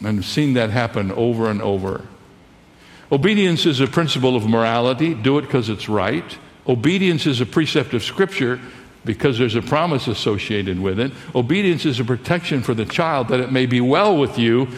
And 0.00 0.18
I've 0.18 0.24
seen 0.24 0.54
that 0.54 0.70
happen 0.70 1.12
over 1.12 1.50
and 1.50 1.60
over. 1.60 2.02
Obedience 3.12 3.66
is 3.66 3.80
a 3.80 3.86
principle 3.86 4.36
of 4.36 4.48
morality. 4.48 5.12
Do 5.12 5.36
it 5.36 5.42
because 5.42 5.68
it's 5.68 5.88
right. 5.88 6.38
Obedience 6.66 7.26
is 7.26 7.42
a 7.42 7.46
precept 7.46 7.92
of 7.92 8.02
Scripture 8.02 8.58
because 9.06 9.38
there's 9.38 9.54
a 9.54 9.62
promise 9.62 10.08
associated 10.08 10.78
with 10.78 11.00
it. 11.00 11.12
Obedience 11.34 11.86
is 11.86 11.98
a 11.98 12.04
protection 12.04 12.62
for 12.62 12.74
the 12.74 12.84
child 12.84 13.28
that 13.28 13.40
it 13.40 13.50
may 13.50 13.64
be 13.64 13.80
well 13.80 14.16
with 14.18 14.38
you. 14.38 14.68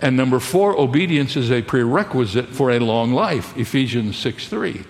And 0.00 0.16
number 0.16 0.40
four, 0.40 0.76
obedience 0.76 1.36
is 1.36 1.52
a 1.52 1.62
prerequisite 1.62 2.48
for 2.48 2.72
a 2.72 2.80
long 2.80 3.12
life. 3.12 3.56
Ephesians 3.56 4.16
6 4.16 4.48
3. 4.48 4.84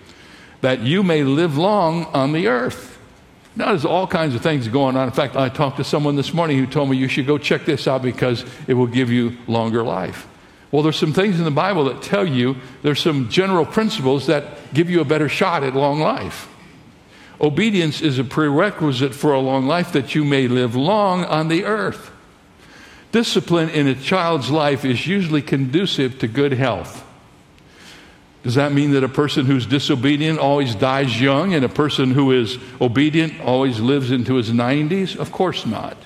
That 0.63 0.81
you 0.81 1.03
may 1.03 1.25
live 1.25 1.59
long 1.59 2.05
on 2.07 2.33
the 2.33 2.49
earth. 2.49 2.99
Now, 3.57 3.67
there's 3.67 3.85
all 3.85 4.07
kinds 4.07 4.35
of 4.35 4.43
things 4.43 4.67
going 4.67 4.97
on. 4.97 5.07
In 5.07 5.15
fact, 5.15 5.37
I 5.37 5.49
talked 5.49 5.77
to 5.77 5.85
someone 5.85 6.17
this 6.17 6.33
morning 6.33 6.59
who 6.59 6.67
told 6.67 6.91
me 6.91 6.97
you 6.97 7.07
should 7.07 7.27
go 7.27 7.39
check 7.39 7.65
this 7.65 7.87
out 7.87 8.03
because 8.03 8.45
it 8.67 8.75
will 8.75 8.89
give 8.89 9.11
you 9.11 9.37
longer 9.47 9.85
life. 9.85 10.27
Well, 10.73 10.83
there's 10.83 10.99
some 10.99 11.13
things 11.13 11.39
in 11.39 11.45
the 11.45 11.53
Bible 11.53 11.85
that 11.85 12.03
tell 12.03 12.27
you 12.27 12.57
there's 12.83 12.99
some 12.99 13.29
general 13.29 13.65
principles 13.65 14.27
that 14.27 14.75
give 14.75 14.91
you 14.91 15.01
a 15.01 15.05
better 15.05 15.29
shot 15.29 15.63
at 15.63 15.75
long 15.75 16.01
life. 16.01 16.49
Obedience 17.41 18.01
is 18.01 18.19
a 18.19 18.25
prerequisite 18.25 19.15
for 19.15 19.33
a 19.33 19.41
long 19.41 19.67
life 19.67 19.93
that 19.93 20.15
you 20.15 20.25
may 20.25 20.49
live 20.49 20.77
long 20.77 21.25
on 21.25 21.49
the 21.49 21.65
earth. 21.65 22.11
Discipline 23.13 23.69
in 23.71 23.87
a 23.87 23.95
child's 23.95 24.51
life 24.51 24.85
is 24.85 25.07
usually 25.07 25.43
conducive 25.43 26.19
to 26.21 26.29
good 26.29 26.53
health. 26.53 27.05
Does 28.43 28.57
that 28.57 28.73
mean 28.73 28.91
that 28.93 29.03
a 29.03 29.09
person 29.09 29.47
who's 29.47 29.67
disobedient 29.67 30.39
always 30.39 30.75
dies 30.75 31.21
young 31.21 31.55
and 31.55 31.65
a 31.65 31.69
person 31.69 32.11
who 32.11 32.33
is 32.33 32.59
obedient 32.81 33.41
always 33.41 33.81
lives 33.81 34.11
into 34.11 34.35
his 34.35 34.51
90s? 34.51 35.17
Of 35.17 35.33
course 35.33 35.65
not. 35.65 35.97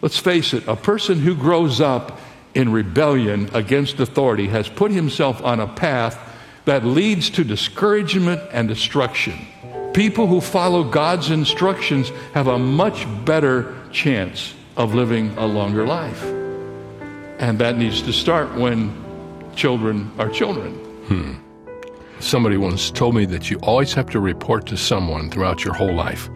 Let's 0.00 0.18
face 0.18 0.52
it, 0.52 0.66
a 0.66 0.74
person 0.74 1.20
who 1.20 1.36
grows 1.36 1.80
up 1.80 2.18
in 2.54 2.72
rebellion 2.72 3.48
against 3.54 4.00
authority 4.00 4.48
has 4.48 4.68
put 4.68 4.90
himself 4.90 5.42
on 5.42 5.60
a 5.60 5.68
path 5.68 6.18
that 6.64 6.84
leads 6.84 7.30
to 7.30 7.44
discouragement 7.44 8.40
and 8.52 8.68
destruction. 8.68 9.46
People 9.94 10.26
who 10.26 10.40
follow 10.40 10.84
God's 10.84 11.30
instructions 11.30 12.10
have 12.32 12.46
a 12.46 12.58
much 12.58 13.06
better 13.26 13.74
chance 13.90 14.54
of 14.76 14.94
living 14.94 15.36
a 15.36 15.46
longer 15.46 15.86
life. 15.86 16.22
And 17.38 17.58
that 17.58 17.76
needs 17.76 18.00
to 18.02 18.12
start 18.12 18.54
when 18.54 18.90
children 19.54 20.10
are 20.18 20.30
children. 20.30 20.72
Hmm. 21.08 21.34
Somebody 22.20 22.56
once 22.56 22.90
told 22.90 23.14
me 23.14 23.26
that 23.26 23.50
you 23.50 23.58
always 23.62 23.92
have 23.92 24.08
to 24.10 24.20
report 24.20 24.66
to 24.68 24.78
someone 24.78 25.30
throughout 25.30 25.62
your 25.64 25.74
whole 25.74 25.92
life. 25.92 26.30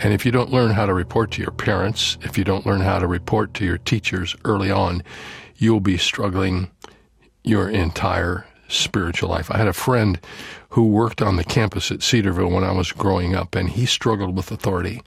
And 0.00 0.12
if 0.12 0.24
you 0.24 0.30
don't 0.30 0.52
learn 0.52 0.70
how 0.70 0.86
to 0.86 0.94
report 0.94 1.32
to 1.32 1.42
your 1.42 1.50
parents, 1.50 2.16
if 2.22 2.38
you 2.38 2.44
don't 2.44 2.64
learn 2.64 2.80
how 2.80 3.00
to 3.00 3.08
report 3.08 3.54
to 3.54 3.64
your 3.64 3.78
teachers 3.78 4.36
early 4.44 4.70
on, 4.70 5.02
you'll 5.56 5.80
be 5.80 5.96
struggling 5.96 6.70
your 7.42 7.68
entire 7.68 8.46
spiritual 8.68 9.30
life. 9.30 9.50
I 9.50 9.58
had 9.58 9.68
a 9.68 9.72
friend 9.72 10.20
who 10.70 10.86
worked 10.86 11.22
on 11.22 11.36
the 11.36 11.44
campus 11.44 11.90
at 11.90 12.02
Cedarville 12.02 12.50
when 12.50 12.64
I 12.64 12.72
was 12.72 12.92
growing 12.92 13.34
up, 13.34 13.54
and 13.54 13.68
he 13.68 13.86
struggled 13.86 14.36
with 14.36 14.52
authority. 14.52 15.02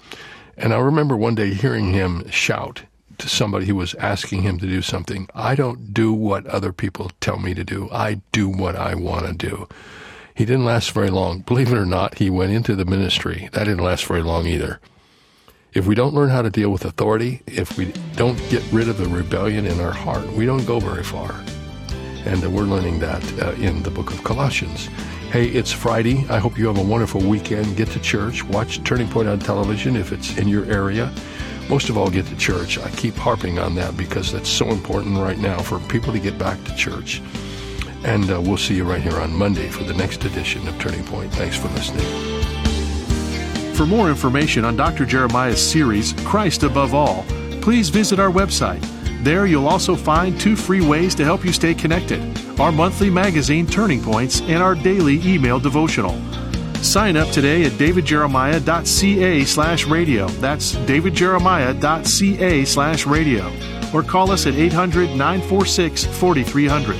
And 0.57 0.73
I 0.73 0.79
remember 0.79 1.15
one 1.15 1.35
day 1.35 1.53
hearing 1.53 1.93
him 1.93 2.29
shout 2.29 2.83
to 3.17 3.29
somebody 3.29 3.67
who 3.67 3.75
was 3.75 3.93
asking 3.95 4.41
him 4.41 4.57
to 4.59 4.65
do 4.65 4.81
something 4.81 5.29
I 5.35 5.53
don't 5.53 5.93
do 5.93 6.11
what 6.11 6.45
other 6.47 6.73
people 6.73 7.11
tell 7.21 7.37
me 7.37 7.53
to 7.53 7.63
do, 7.63 7.87
I 7.91 8.21
do 8.31 8.49
what 8.49 8.75
I 8.75 8.95
want 8.95 9.27
to 9.27 9.33
do. 9.33 9.67
He 10.33 10.45
didn't 10.45 10.65
last 10.65 10.91
very 10.91 11.09
long. 11.09 11.41
Believe 11.41 11.71
it 11.71 11.77
or 11.77 11.85
not, 11.85 12.17
he 12.17 12.29
went 12.29 12.51
into 12.51 12.75
the 12.75 12.85
ministry. 12.85 13.49
That 13.51 13.65
didn't 13.65 13.83
last 13.83 14.05
very 14.05 14.23
long 14.23 14.47
either. 14.47 14.79
If 15.73 15.85
we 15.85 15.95
don't 15.95 16.13
learn 16.13 16.29
how 16.29 16.41
to 16.41 16.49
deal 16.49 16.69
with 16.69 16.83
authority, 16.83 17.43
if 17.45 17.77
we 17.77 17.93
don't 18.15 18.37
get 18.49 18.63
rid 18.71 18.89
of 18.89 18.97
the 18.97 19.07
rebellion 19.07 19.65
in 19.65 19.79
our 19.79 19.91
heart, 19.91 20.27
we 20.33 20.45
don't 20.45 20.65
go 20.65 20.79
very 20.79 21.03
far. 21.03 21.35
And 22.25 22.43
uh, 22.43 22.49
we're 22.49 22.63
learning 22.63 22.99
that 22.99 23.23
uh, 23.41 23.51
in 23.53 23.83
the 23.83 23.89
book 23.89 24.11
of 24.11 24.23
Colossians. 24.23 24.87
Hey, 25.31 25.47
it's 25.47 25.71
Friday. 25.71 26.25
I 26.29 26.39
hope 26.39 26.57
you 26.57 26.67
have 26.67 26.77
a 26.77 26.83
wonderful 26.83 27.21
weekend. 27.21 27.77
Get 27.77 27.89
to 27.89 27.99
church. 27.99 28.43
Watch 28.43 28.83
Turning 28.83 29.07
Point 29.07 29.27
on 29.27 29.39
television 29.39 29.95
if 29.95 30.11
it's 30.11 30.37
in 30.37 30.47
your 30.47 30.65
area. 30.65 31.11
Most 31.69 31.89
of 31.89 31.97
all, 31.97 32.09
get 32.09 32.25
to 32.27 32.35
church. 32.35 32.77
I 32.77 32.89
keep 32.91 33.15
harping 33.15 33.57
on 33.57 33.75
that 33.75 33.95
because 33.95 34.31
that's 34.31 34.49
so 34.49 34.67
important 34.69 35.17
right 35.17 35.37
now 35.37 35.59
for 35.59 35.79
people 35.79 36.11
to 36.11 36.19
get 36.19 36.37
back 36.37 36.61
to 36.65 36.75
church. 36.75 37.21
And 38.03 38.29
uh, 38.29 38.41
we'll 38.41 38.57
see 38.57 38.75
you 38.75 38.83
right 38.83 39.01
here 39.01 39.19
on 39.19 39.33
Monday 39.33 39.69
for 39.69 39.83
the 39.83 39.93
next 39.93 40.25
edition 40.25 40.67
of 40.67 40.77
Turning 40.79 41.05
Point. 41.05 41.31
Thanks 41.33 41.55
for 41.55 41.69
listening. 41.69 42.05
For 43.73 43.85
more 43.85 44.09
information 44.09 44.65
on 44.65 44.75
Dr. 44.75 45.05
Jeremiah's 45.05 45.65
series, 45.65 46.13
Christ 46.25 46.63
Above 46.63 46.93
All, 46.93 47.25
please 47.61 47.89
visit 47.89 48.19
our 48.19 48.29
website. 48.29 48.83
There 49.21 49.45
you'll 49.45 49.67
also 49.67 49.95
find 49.95 50.39
two 50.39 50.55
free 50.55 50.81
ways 50.81 51.13
to 51.15 51.23
help 51.23 51.45
you 51.45 51.53
stay 51.53 51.75
connected 51.75 52.19
our 52.59 52.71
monthly 52.71 53.09
magazine, 53.09 53.65
Turning 53.65 54.01
Points, 54.01 54.41
and 54.41 54.61
our 54.61 54.75
daily 54.75 55.19
email 55.25 55.59
devotional. 55.59 56.19
Sign 56.83 57.17
up 57.17 57.29
today 57.29 57.63
at 57.63 57.71
davidjeremiah.ca 57.73 59.45
slash 59.45 59.85
radio. 59.87 60.27
That's 60.27 60.75
davidjeremiah.ca 60.75 62.65
slash 62.65 63.05
radio. 63.07 63.51
Or 63.93 64.03
call 64.03 64.31
us 64.31 64.45
at 64.45 64.53
800 64.53 65.09
946 65.09 66.05
4300. 66.05 66.95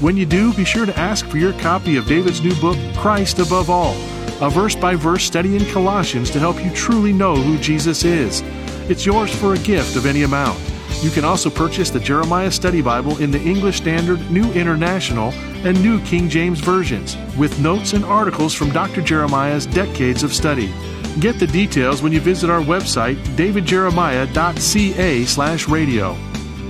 When 0.00 0.16
you 0.16 0.24
do, 0.26 0.52
be 0.54 0.64
sure 0.64 0.86
to 0.86 0.98
ask 0.98 1.26
for 1.26 1.36
your 1.38 1.52
copy 1.54 1.96
of 1.96 2.06
David's 2.06 2.42
new 2.42 2.54
book, 2.60 2.78
Christ 2.96 3.38
Above 3.38 3.70
All, 3.70 3.94
a 4.40 4.50
verse 4.50 4.74
by 4.74 4.94
verse 4.94 5.24
study 5.24 5.56
in 5.56 5.64
Colossians 5.72 6.30
to 6.30 6.38
help 6.38 6.62
you 6.62 6.70
truly 6.72 7.12
know 7.12 7.34
who 7.34 7.58
Jesus 7.58 8.04
is. 8.04 8.42
It's 8.90 9.06
yours 9.06 9.34
for 9.34 9.54
a 9.54 9.58
gift 9.58 9.96
of 9.96 10.06
any 10.06 10.22
amount. 10.22 10.71
You 11.02 11.10
can 11.10 11.24
also 11.24 11.50
purchase 11.50 11.90
the 11.90 11.98
Jeremiah 11.98 12.50
Study 12.52 12.80
Bible 12.80 13.18
in 13.18 13.32
the 13.32 13.42
English 13.42 13.78
Standard, 13.78 14.30
New 14.30 14.52
International, 14.52 15.32
and 15.66 15.82
New 15.82 16.00
King 16.02 16.28
James 16.28 16.60
versions, 16.60 17.16
with 17.36 17.58
notes 17.58 17.92
and 17.92 18.04
articles 18.04 18.54
from 18.54 18.70
Dr. 18.70 19.02
Jeremiah's 19.02 19.66
decades 19.66 20.22
of 20.22 20.32
study. 20.32 20.72
Get 21.18 21.40
the 21.40 21.48
details 21.48 22.02
when 22.02 22.12
you 22.12 22.20
visit 22.20 22.50
our 22.50 22.60
website, 22.60 23.16
davidjeremiah.ca 23.36 25.24
slash 25.24 25.68
radio. 25.68 26.16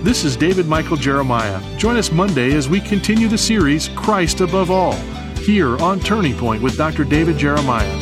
This 0.03 0.25
is 0.25 0.35
David 0.35 0.67
Michael 0.67 0.97
Jeremiah. 0.97 1.61
Join 1.77 1.97
us 1.97 2.11
Monday 2.11 2.57
as 2.57 2.71
we 2.71 2.81
continue 2.81 3.29
the 3.29 3.37
series 3.37 3.89
Christ 3.89 4.41
Above 4.41 4.71
All, 4.71 4.95
here 5.37 5.77
on 5.83 6.01
Turning 6.01 6.37
Point 6.39 6.63
with 6.63 6.79
Dr. 6.79 7.05
David 7.05 7.37
Jeremiah. 7.37 8.02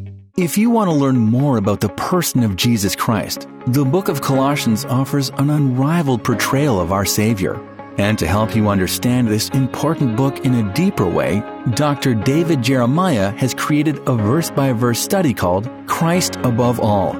If 0.41 0.57
you 0.57 0.71
want 0.71 0.89
to 0.89 0.95
learn 0.95 1.19
more 1.19 1.57
about 1.57 1.81
the 1.81 1.89
person 1.89 2.41
of 2.41 2.55
Jesus 2.55 2.95
Christ, 2.95 3.47
the 3.67 3.85
book 3.85 4.07
of 4.07 4.21
Colossians 4.21 4.85
offers 4.85 5.29
an 5.37 5.51
unrivaled 5.51 6.23
portrayal 6.23 6.79
of 6.79 6.91
our 6.91 7.05
Savior. 7.05 7.61
And 7.99 8.17
to 8.17 8.25
help 8.25 8.55
you 8.55 8.67
understand 8.67 9.27
this 9.27 9.49
important 9.49 10.17
book 10.17 10.43
in 10.43 10.55
a 10.55 10.73
deeper 10.73 11.07
way, 11.07 11.43
Dr. 11.75 12.15
David 12.15 12.63
Jeremiah 12.63 13.29
has 13.37 13.53
created 13.53 13.99
a 14.09 14.15
verse 14.15 14.49
by 14.49 14.73
verse 14.73 14.99
study 14.99 15.31
called 15.31 15.69
Christ 15.85 16.37
Above 16.37 16.79
All. 16.79 17.13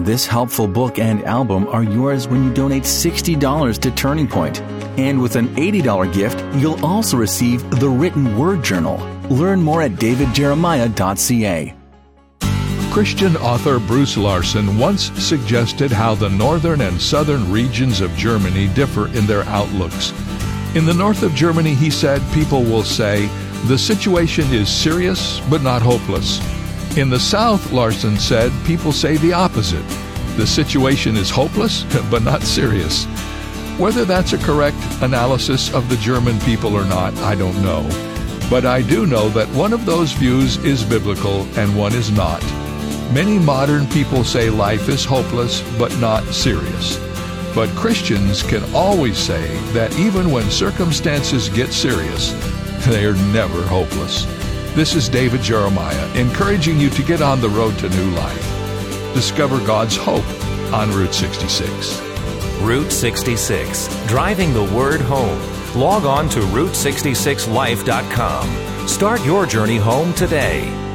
This 0.00 0.26
helpful 0.26 0.68
book 0.68 0.98
and 0.98 1.24
album 1.24 1.66
are 1.68 1.84
yours 1.84 2.28
when 2.28 2.44
you 2.44 2.52
donate 2.52 2.82
$60 2.82 3.78
to 3.78 3.90
Turning 3.92 4.28
Point. 4.28 4.60
And 4.98 5.22
with 5.22 5.36
an 5.36 5.48
$80 5.56 6.12
gift, 6.12 6.44
you'll 6.56 6.84
also 6.84 7.16
receive 7.16 7.62
the 7.80 7.88
written 7.88 8.36
word 8.36 8.62
journal. 8.62 8.98
Learn 9.30 9.62
more 9.62 9.80
at 9.80 9.92
davidjeremiah.ca. 9.92 11.77
Christian 12.90 13.36
author 13.36 13.78
Bruce 13.78 14.16
Larson 14.16 14.78
once 14.78 15.12
suggested 15.22 15.92
how 15.92 16.14
the 16.14 16.30
northern 16.30 16.80
and 16.80 17.00
southern 17.00 17.50
regions 17.52 18.00
of 18.00 18.14
Germany 18.16 18.68
differ 18.68 19.08
in 19.08 19.26
their 19.26 19.42
outlooks. 19.44 20.12
In 20.74 20.84
the 20.84 20.94
north 20.94 21.22
of 21.22 21.34
Germany, 21.34 21.74
he 21.74 21.90
said, 21.90 22.22
people 22.32 22.62
will 22.62 22.82
say, 22.82 23.26
the 23.66 23.78
situation 23.78 24.52
is 24.52 24.68
serious 24.68 25.40
but 25.48 25.62
not 25.62 25.82
hopeless. 25.82 26.40
In 26.96 27.10
the 27.10 27.20
south, 27.20 27.72
Larson 27.72 28.16
said, 28.16 28.50
people 28.64 28.92
say 28.92 29.16
the 29.18 29.32
opposite. 29.32 29.86
The 30.36 30.46
situation 30.46 31.16
is 31.16 31.30
hopeless 31.30 31.84
but 32.10 32.22
not 32.22 32.42
serious. 32.42 33.04
Whether 33.76 34.04
that's 34.04 34.32
a 34.32 34.38
correct 34.38 34.78
analysis 35.02 35.72
of 35.72 35.88
the 35.88 35.96
German 35.98 36.40
people 36.40 36.74
or 36.74 36.84
not, 36.84 37.16
I 37.18 37.34
don't 37.34 37.62
know. 37.62 37.86
But 38.50 38.64
I 38.64 38.82
do 38.82 39.06
know 39.06 39.28
that 39.30 39.48
one 39.50 39.72
of 39.72 39.84
those 39.84 40.12
views 40.12 40.56
is 40.58 40.82
biblical 40.82 41.42
and 41.58 41.76
one 41.76 41.92
is 41.92 42.10
not. 42.10 42.42
Many 43.12 43.38
modern 43.38 43.86
people 43.86 44.22
say 44.22 44.50
life 44.50 44.90
is 44.90 45.02
hopeless 45.02 45.62
but 45.78 45.98
not 45.98 46.24
serious. 46.24 46.98
But 47.54 47.70
Christians 47.70 48.42
can 48.42 48.62
always 48.74 49.16
say 49.16 49.46
that 49.72 49.98
even 49.98 50.30
when 50.30 50.50
circumstances 50.50 51.48
get 51.48 51.72
serious, 51.72 52.32
they 52.86 53.06
are 53.06 53.14
never 53.32 53.62
hopeless. 53.62 54.26
This 54.74 54.94
is 54.94 55.08
David 55.08 55.40
Jeremiah 55.40 56.06
encouraging 56.16 56.78
you 56.78 56.90
to 56.90 57.02
get 57.02 57.22
on 57.22 57.40
the 57.40 57.48
road 57.48 57.78
to 57.78 57.88
new 57.88 58.10
life. 58.10 58.44
Discover 59.14 59.66
God's 59.66 59.96
hope 59.96 60.28
on 60.70 60.90
Route 60.90 61.14
66. 61.14 62.02
Route 62.60 62.92
66, 62.92 63.88
driving 64.06 64.52
the 64.52 64.64
word 64.64 65.00
home. 65.00 65.40
Log 65.74 66.04
on 66.04 66.28
to 66.28 66.40
Route66Life.com. 66.40 68.86
Start 68.86 69.24
your 69.24 69.46
journey 69.46 69.78
home 69.78 70.12
today. 70.12 70.87